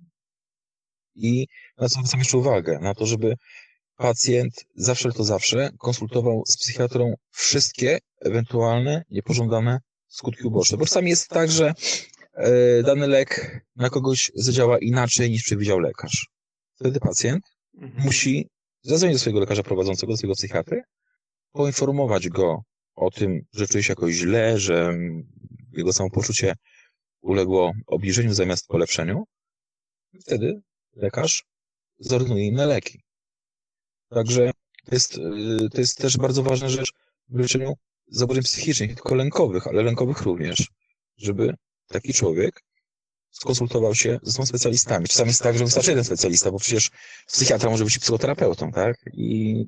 I 1.14 1.46
na 1.78 1.88
co 1.88 1.94
zwracam 1.94 2.20
jeszcze 2.20 2.38
uwagę, 2.38 2.78
na 2.82 2.94
to, 2.94 3.06
żeby 3.06 3.36
pacjent 3.96 4.64
zawsze 4.74 5.12
to 5.12 5.24
zawsze 5.24 5.70
konsultował 5.78 6.42
z 6.46 6.56
psychiatrą 6.56 7.14
wszystkie 7.30 7.98
ewentualne 8.20 9.04
niepożądane 9.10 9.80
skutki 10.08 10.44
uboczne. 10.44 10.78
Bo 10.78 10.84
czasami 10.84 11.10
jest 11.10 11.28
tak, 11.28 11.50
że 11.50 11.74
e, 12.34 12.82
dany 12.82 13.06
lek 13.08 13.60
na 13.76 13.90
kogoś 13.90 14.30
zadziała 14.34 14.78
inaczej 14.78 15.30
niż 15.30 15.42
przewidział 15.42 15.78
lekarz. 15.78 16.28
Wtedy 16.74 17.00
pacjent 17.00 17.44
Mhm. 17.80 18.04
musi 18.04 18.48
zadzwonić 18.82 19.14
do 19.14 19.18
swojego 19.18 19.40
lekarza 19.40 19.62
prowadzącego, 19.62 20.12
do 20.12 20.16
swojego 20.16 20.34
psychiatry, 20.34 20.82
poinformować 21.52 22.28
go 22.28 22.62
o 22.94 23.10
tym, 23.10 23.40
że 23.52 23.66
czuje 23.66 23.82
się 23.84 23.92
jakoś 23.92 24.14
źle, 24.14 24.58
że 24.58 24.98
jego 25.72 25.92
samopoczucie 25.92 26.54
uległo 27.20 27.72
obniżeniu 27.86 28.34
zamiast 28.34 28.66
polepszeniu. 28.66 29.24
Wtedy 30.20 30.60
lekarz 30.94 31.44
zordynuje 31.98 32.46
inne 32.46 32.66
leki. 32.66 33.00
Także 34.08 34.50
to 34.84 34.94
jest, 34.94 35.18
y, 35.18 35.70
to 35.72 35.80
jest 35.80 35.98
też 35.98 36.16
bardzo 36.16 36.42
ważna 36.42 36.68
rzecz 36.68 36.92
w 37.28 37.38
leczeniu 37.38 37.74
zaburzeń 38.08 38.42
psychicznych, 38.42 38.88
nie 38.88 38.94
tylko 38.94 39.14
lękowych, 39.14 39.66
ale 39.66 39.82
lękowych 39.82 40.22
również, 40.22 40.68
żeby 41.16 41.54
taki 41.88 42.14
człowiek 42.14 42.62
skonsultował 43.30 43.94
się 43.94 44.18
ze 44.22 44.32
sobą 44.32 44.46
specjalistami. 44.46 45.06
Czasami 45.06 45.28
jest 45.28 45.42
tak, 45.42 45.58
że 45.58 45.64
wystarczy 45.64 45.90
jeden 45.90 46.04
specjalista, 46.04 46.50
bo 46.50 46.58
przecież 46.58 46.90
psychiatra 47.26 47.70
może 47.70 47.84
być 47.84 47.98
psychoterapeutą, 47.98 48.72
tak? 48.72 48.96
I 49.12 49.64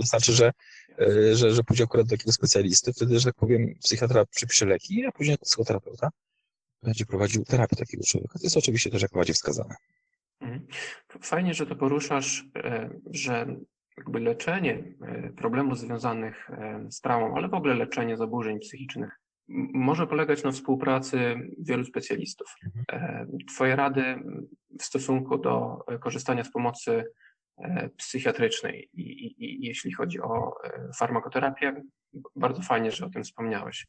wystarczy, 0.00 0.32
że, 0.32 0.52
y, 1.00 1.36
że, 1.36 1.54
że 1.54 1.64
pójdzie 1.64 1.84
akurat 1.84 2.06
do 2.06 2.10
takiego 2.10 2.32
specjalisty, 2.32 2.92
wtedy, 2.92 3.18
że 3.18 3.24
tak 3.24 3.34
powiem, 3.34 3.74
psychiatra 3.82 4.26
przepisze 4.26 4.66
leki, 4.66 5.06
a 5.06 5.12
później 5.12 5.38
psychoterapeuta 5.38 6.10
będzie 6.82 7.06
prowadził 7.06 7.44
terapię 7.44 7.76
takiego 7.76 8.04
człowieka. 8.04 8.38
To 8.38 8.44
jest 8.46 8.56
oczywiście 8.56 8.90
też 8.90 9.02
jak 9.02 9.12
bardziej 9.12 9.34
wskazane. 9.34 9.74
Mhm. 10.40 10.66
Fajnie, 11.22 11.54
że 11.54 11.66
to 11.66 11.76
poruszasz, 11.76 12.44
e, 12.56 12.90
że 13.10 13.56
jakby 13.98 14.20
leczenie 14.20 14.84
e, 15.02 15.30
problemów 15.30 15.78
związanych 15.78 16.50
e, 16.50 16.86
z 16.90 17.00
traumą, 17.00 17.36
ale 17.36 17.48
w 17.48 17.54
ogóle 17.54 17.74
leczenie 17.74 18.16
zaburzeń 18.16 18.58
psychicznych 18.58 19.10
może 19.74 20.06
polegać 20.06 20.42
na 20.42 20.52
współpracy 20.52 21.34
wielu 21.58 21.84
specjalistów. 21.84 22.54
E, 22.92 23.26
Twoje 23.48 23.76
rady 23.76 24.18
w 24.80 24.82
stosunku 24.82 25.38
do 25.38 25.78
korzystania 26.00 26.44
z 26.44 26.52
pomocy 26.52 27.04
psychiatrycznej 27.96 28.88
i, 28.92 29.02
i, 29.02 29.44
i 29.44 29.66
jeśli 29.66 29.92
chodzi 29.92 30.20
o 30.20 30.54
farmakoterapię, 30.98 31.82
bardzo 32.36 32.62
fajnie, 32.62 32.90
że 32.90 33.06
o 33.06 33.10
tym 33.10 33.24
wspomniałeś. 33.24 33.86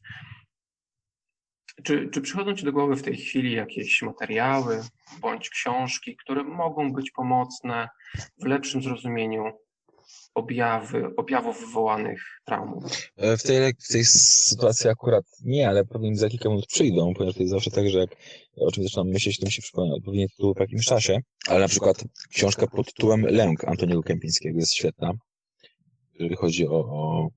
Czy, 1.82 2.08
czy 2.08 2.20
przychodzą 2.20 2.54
Ci 2.54 2.64
do 2.64 2.72
głowy 2.72 2.96
w 2.96 3.02
tej 3.02 3.16
chwili 3.16 3.52
jakieś 3.52 4.02
materiały 4.02 4.80
bądź 5.20 5.50
książki, 5.50 6.16
które 6.16 6.44
mogą 6.44 6.92
być 6.92 7.10
pomocne 7.10 7.88
w 8.42 8.46
lepszym 8.46 8.82
zrozumieniu 8.82 9.52
objawy, 10.34 11.16
objawów 11.16 11.60
wywołanych 11.60 12.22
traumą? 12.44 12.80
E, 13.16 13.36
W 13.36 13.42
tej, 13.42 13.72
w 13.72 13.88
tej 13.88 14.04
sytuacji 14.04 14.90
akurat 14.90 15.24
nie, 15.44 15.68
ale 15.68 15.84
pewnie 15.84 16.16
za 16.16 16.28
kilka 16.28 16.48
minut 16.48 16.66
przyjdą, 16.66 17.14
ponieważ 17.14 17.34
to 17.36 17.40
jest 17.42 17.52
zawsze 17.52 17.70
tak, 17.70 17.88
że 17.88 17.98
jak 17.98 18.10
o 18.56 18.72
czymś 18.72 18.86
zaczynam 18.86 19.08
myśleć, 19.08 19.38
to 19.38 19.46
mi 19.46 19.52
się 19.52 19.62
przypomina 19.62 19.94
odpowiedni 19.94 20.28
tytuł 20.28 20.54
po 20.54 20.62
jakimś 20.62 20.86
czasie. 20.86 21.18
Ale 21.48 21.60
na 21.60 21.68
przykład 21.68 22.04
książka 22.30 22.66
pod 22.66 22.86
tytułem 22.86 23.22
Lęk 23.22 23.64
Antoniego 23.64 24.02
Kępińskiego 24.02 24.58
jest 24.58 24.74
świetna, 24.74 25.12
jeżeli 26.14 26.36
chodzi 26.36 26.68
o, 26.68 26.74
o 26.76 27.28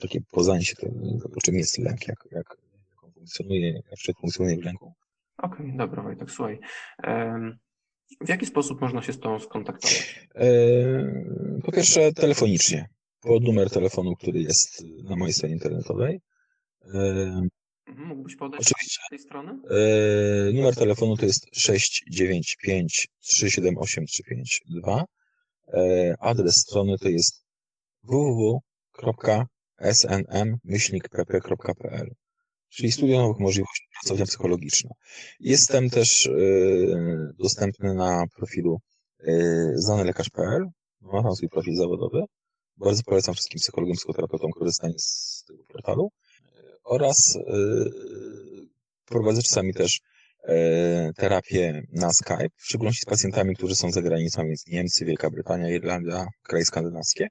takie 0.00 0.20
poznanie 0.30 0.64
się 0.64 0.76
tego, 0.76 0.94
o 1.36 1.40
czym 1.40 1.54
jest 1.54 1.78
lęk, 1.78 2.08
jak, 2.08 2.18
jak, 2.32 2.56
jak 2.92 3.04
on 3.04 3.12
funkcjonuje, 3.12 3.72
jak 3.72 3.98
człowiek 3.98 4.20
funkcjonuje 4.20 4.56
w 4.56 4.64
lęku. 4.64 4.92
Okej, 5.38 5.72
dobra 5.76 6.02
Wojtek, 6.02 6.30
słuchaj. 6.30 6.58
em, 7.02 7.58
W 8.20 8.28
jaki 8.28 8.46
sposób 8.46 8.80
można 8.80 9.02
się 9.02 9.12
z 9.12 9.18
Tobą 9.20 9.40
skontaktować? 9.40 10.28
E, 10.34 10.46
Po 11.64 11.72
pierwsze 11.72 12.12
telefonicznie, 12.12 12.88
pod 13.20 13.42
numer 13.44 13.70
telefonu, 13.70 14.16
który 14.16 14.40
jest 14.40 14.84
na 15.04 15.16
mojej 15.16 15.32
stronie 15.34 15.54
internetowej. 15.54 16.20
E, 16.94 17.48
Mhm, 17.88 18.08
Mógłbyś 18.08 18.36
podać 18.36 18.60
Oczywiście. 18.60 19.00
tej 19.10 19.18
strony? 19.18 19.52
E, 19.52 20.52
numer 20.52 20.74
telefonu 20.76 21.16
to 21.16 21.26
jest 21.26 21.46
695 21.52 23.08
378 23.20 24.06
352. 24.06 25.04
E, 25.72 26.14
adres 26.20 26.56
strony 26.56 26.98
to 26.98 27.08
jest 27.08 27.44
www.snm-pp.pl 30.66 32.10
czyli 32.68 32.92
Studio 32.92 33.18
Nowych 33.18 33.38
Możliwości 33.38 33.86
Pracownia 34.00 34.26
Psychologiczna. 34.26 34.90
Jestem 35.40 35.90
też 35.90 36.26
e, 36.26 36.32
dostępny 37.38 37.94
na 37.94 38.24
profilu 38.36 38.80
e, 39.20 39.32
znanylekarz.pl. 39.74 40.66
Ma 41.00 41.22
tam 41.22 41.34
swój 41.36 41.48
profil 41.48 41.76
zawodowy. 41.76 42.22
Bardzo 42.76 43.02
polecam 43.02 43.34
wszystkim 43.34 43.58
psychologom, 43.58 43.96
psychoterapeutom 43.96 44.50
korzystanie 44.50 44.94
z 44.98 45.44
tego 45.48 45.62
portalu. 45.68 46.10
E, 46.42 46.48
Oraz 46.84 47.38
prowadzę 49.04 49.42
czasami 49.42 49.74
też 49.74 50.00
terapię 51.16 51.82
na 51.92 52.12
Skype, 52.12 52.48
w 52.56 52.64
szczególności 52.64 53.00
z 53.02 53.04
pacjentami, 53.04 53.56
którzy 53.56 53.76
są 53.76 53.92
za 53.92 54.02
granicą, 54.02 54.42
więc 54.42 54.66
Niemcy, 54.66 55.04
Wielka 55.04 55.30
Brytania, 55.30 55.70
Irlandia, 55.70 56.26
kraje 56.42 56.64
skandynawskie. 56.64 57.28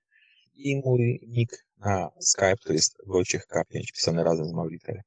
I 0.56 0.82
mój 0.86 1.20
nick 1.28 1.66
na 1.78 2.10
Skype 2.20 2.56
to 2.66 2.74
jest 2.74 2.98
Wojciech 3.08 3.46
K5, 3.48 3.82
pisane 3.94 4.24
razem 4.24 4.46
z 4.46 4.54
małej 4.54 4.72
litery. 4.72 5.02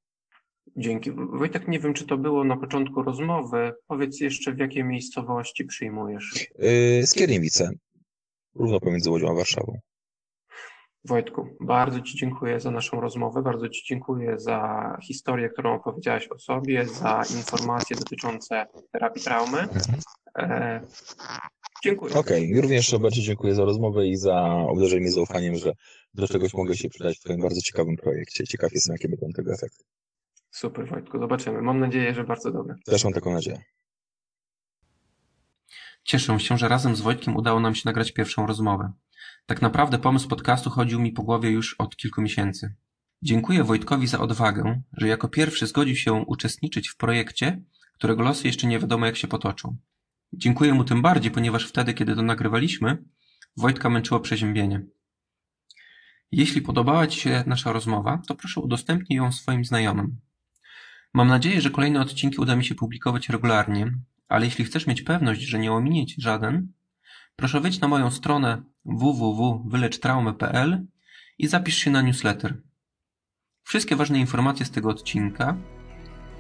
Dzięki. 0.76 1.12
Wojtek, 1.12 1.68
nie 1.68 1.80
wiem, 1.80 1.94
czy 1.94 2.06
to 2.06 2.18
było 2.18 2.44
na 2.44 2.56
początku 2.56 3.02
rozmowy. 3.02 3.72
Powiedz 3.86 4.20
jeszcze, 4.20 4.52
w 4.52 4.58
jakiej 4.58 4.84
miejscowości 4.84 5.64
przyjmujesz. 5.64 6.46
Yy, 6.58 7.06
Skierniewice, 7.06 7.70
równo 8.54 8.80
pomiędzy 8.80 9.10
Łodzią 9.10 9.30
a 9.30 9.34
Warszawą. 9.34 9.78
Wojtku, 11.04 11.46
bardzo 11.60 12.00
Ci 12.00 12.16
dziękuję 12.16 12.60
za 12.60 12.70
naszą 12.70 13.00
rozmowę, 13.00 13.42
bardzo 13.42 13.68
Ci 13.68 13.82
dziękuję 13.86 14.38
za 14.38 14.96
historię, 15.02 15.48
którą 15.48 15.74
opowiedziałeś 15.74 16.28
o 16.28 16.38
sobie, 16.38 16.86
za 16.86 17.22
informacje 17.36 17.96
dotyczące 17.96 18.66
terapii 18.92 19.22
traumy. 19.22 19.68
E, 20.38 20.80
dziękuję. 21.84 22.14
Okej, 22.14 22.60
również 22.60 22.92
Robercie 22.92 23.22
dziękuję 23.22 23.54
za 23.54 23.64
rozmowę 23.64 24.06
i 24.06 24.16
za 24.16 24.42
obdarzenie 24.68 25.10
zaufaniem, 25.10 25.56
że 25.56 25.72
do 26.14 26.28
czegoś 26.28 26.54
mogę 26.54 26.76
się 26.76 26.88
przydać 26.88 27.18
w 27.18 27.20
Twoim 27.20 27.40
bardzo 27.40 27.60
ciekawym 27.60 27.96
projekcie. 27.96 28.44
Ciekaw 28.44 28.72
jestem, 28.72 28.92
jakie 28.92 29.08
będą 29.08 29.32
tego 29.36 29.52
efekty. 29.52 29.84
Super, 30.50 30.88
Wojtku, 30.88 31.18
zobaczymy. 31.18 31.62
Mam 31.62 31.80
nadzieję, 31.80 32.14
że 32.14 32.24
bardzo 32.24 32.50
dobre. 32.50 32.74
Też 32.86 33.04
mam 33.04 33.12
taką 33.12 33.32
nadzieję. 33.32 33.62
Cieszę 36.04 36.40
się, 36.40 36.58
że 36.58 36.68
razem 36.68 36.96
z 36.96 37.00
Wojtkiem 37.00 37.36
udało 37.36 37.60
nam 37.60 37.74
się 37.74 37.82
nagrać 37.84 38.12
pierwszą 38.12 38.46
rozmowę. 38.46 38.92
Tak 39.46 39.62
naprawdę 39.62 39.98
pomysł 39.98 40.28
podcastu 40.28 40.70
chodził 40.70 41.00
mi 41.00 41.12
po 41.12 41.22
głowie 41.22 41.50
już 41.50 41.74
od 41.78 41.96
kilku 41.96 42.22
miesięcy. 42.22 42.74
Dziękuję 43.22 43.64
Wojtkowi 43.64 44.06
za 44.06 44.18
odwagę, 44.18 44.82
że 44.92 45.08
jako 45.08 45.28
pierwszy 45.28 45.66
zgodził 45.66 45.96
się 45.96 46.12
uczestniczyć 46.12 46.88
w 46.88 46.96
projekcie, 46.96 47.62
którego 47.94 48.22
losy 48.22 48.46
jeszcze 48.46 48.66
nie 48.66 48.78
wiadomo 48.78 49.06
jak 49.06 49.16
się 49.16 49.28
potoczą. 49.28 49.76
Dziękuję 50.32 50.74
mu 50.74 50.84
tym 50.84 51.02
bardziej, 51.02 51.30
ponieważ 51.30 51.68
wtedy, 51.68 51.94
kiedy 51.94 52.16
to 52.16 52.22
nagrywaliśmy, 52.22 53.04
Wojtka 53.56 53.90
męczyło 53.90 54.20
przeziębienie. 54.20 54.86
Jeśli 56.32 56.62
podobała 56.62 57.06
Ci 57.06 57.20
się 57.20 57.44
nasza 57.46 57.72
rozmowa, 57.72 58.22
to 58.28 58.34
proszę 58.34 58.60
udostępnij 58.60 59.16
ją 59.16 59.32
swoim 59.32 59.64
znajomym. 59.64 60.20
Mam 61.14 61.28
nadzieję, 61.28 61.60
że 61.60 61.70
kolejne 61.70 62.00
odcinki 62.00 62.38
uda 62.38 62.56
mi 62.56 62.64
się 62.64 62.74
publikować 62.74 63.28
regularnie, 63.28 63.92
ale 64.28 64.44
jeśli 64.44 64.64
chcesz 64.64 64.86
mieć 64.86 65.02
pewność, 65.02 65.40
że 65.40 65.58
nie 65.58 65.72
ominie 65.72 66.06
Cię 66.06 66.16
żaden, 66.18 66.72
proszę 67.36 67.60
wejdź 67.60 67.80
na 67.80 67.88
moją 67.88 68.10
stronę 68.10 68.62
www.wylecztraumy.pl 68.84 70.86
i 71.38 71.46
zapisz 71.46 71.76
się 71.76 71.90
na 71.90 72.02
newsletter. 72.02 72.62
Wszystkie 73.62 73.96
ważne 73.96 74.18
informacje 74.18 74.66
z 74.66 74.70
tego 74.70 74.88
odcinka 74.88 75.56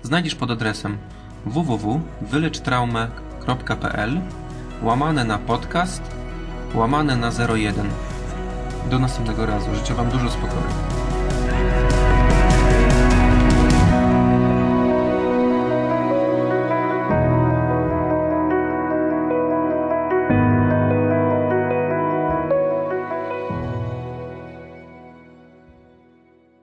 znajdziesz 0.02 0.34
pod 0.34 0.50
adresem 0.50 0.98
www.wylecztraumę.pl 1.46 4.20
łamane 4.82 5.24
na 5.24 5.38
podcast 5.38 6.02
łamane 6.74 7.16
na 7.16 7.30
01. 7.54 7.90
Do 8.90 8.98
następnego 8.98 9.46
razu. 9.46 9.74
Życzę 9.74 9.94
Wam 9.94 10.10
dużo 10.10 10.30
spokoju. 10.30 10.68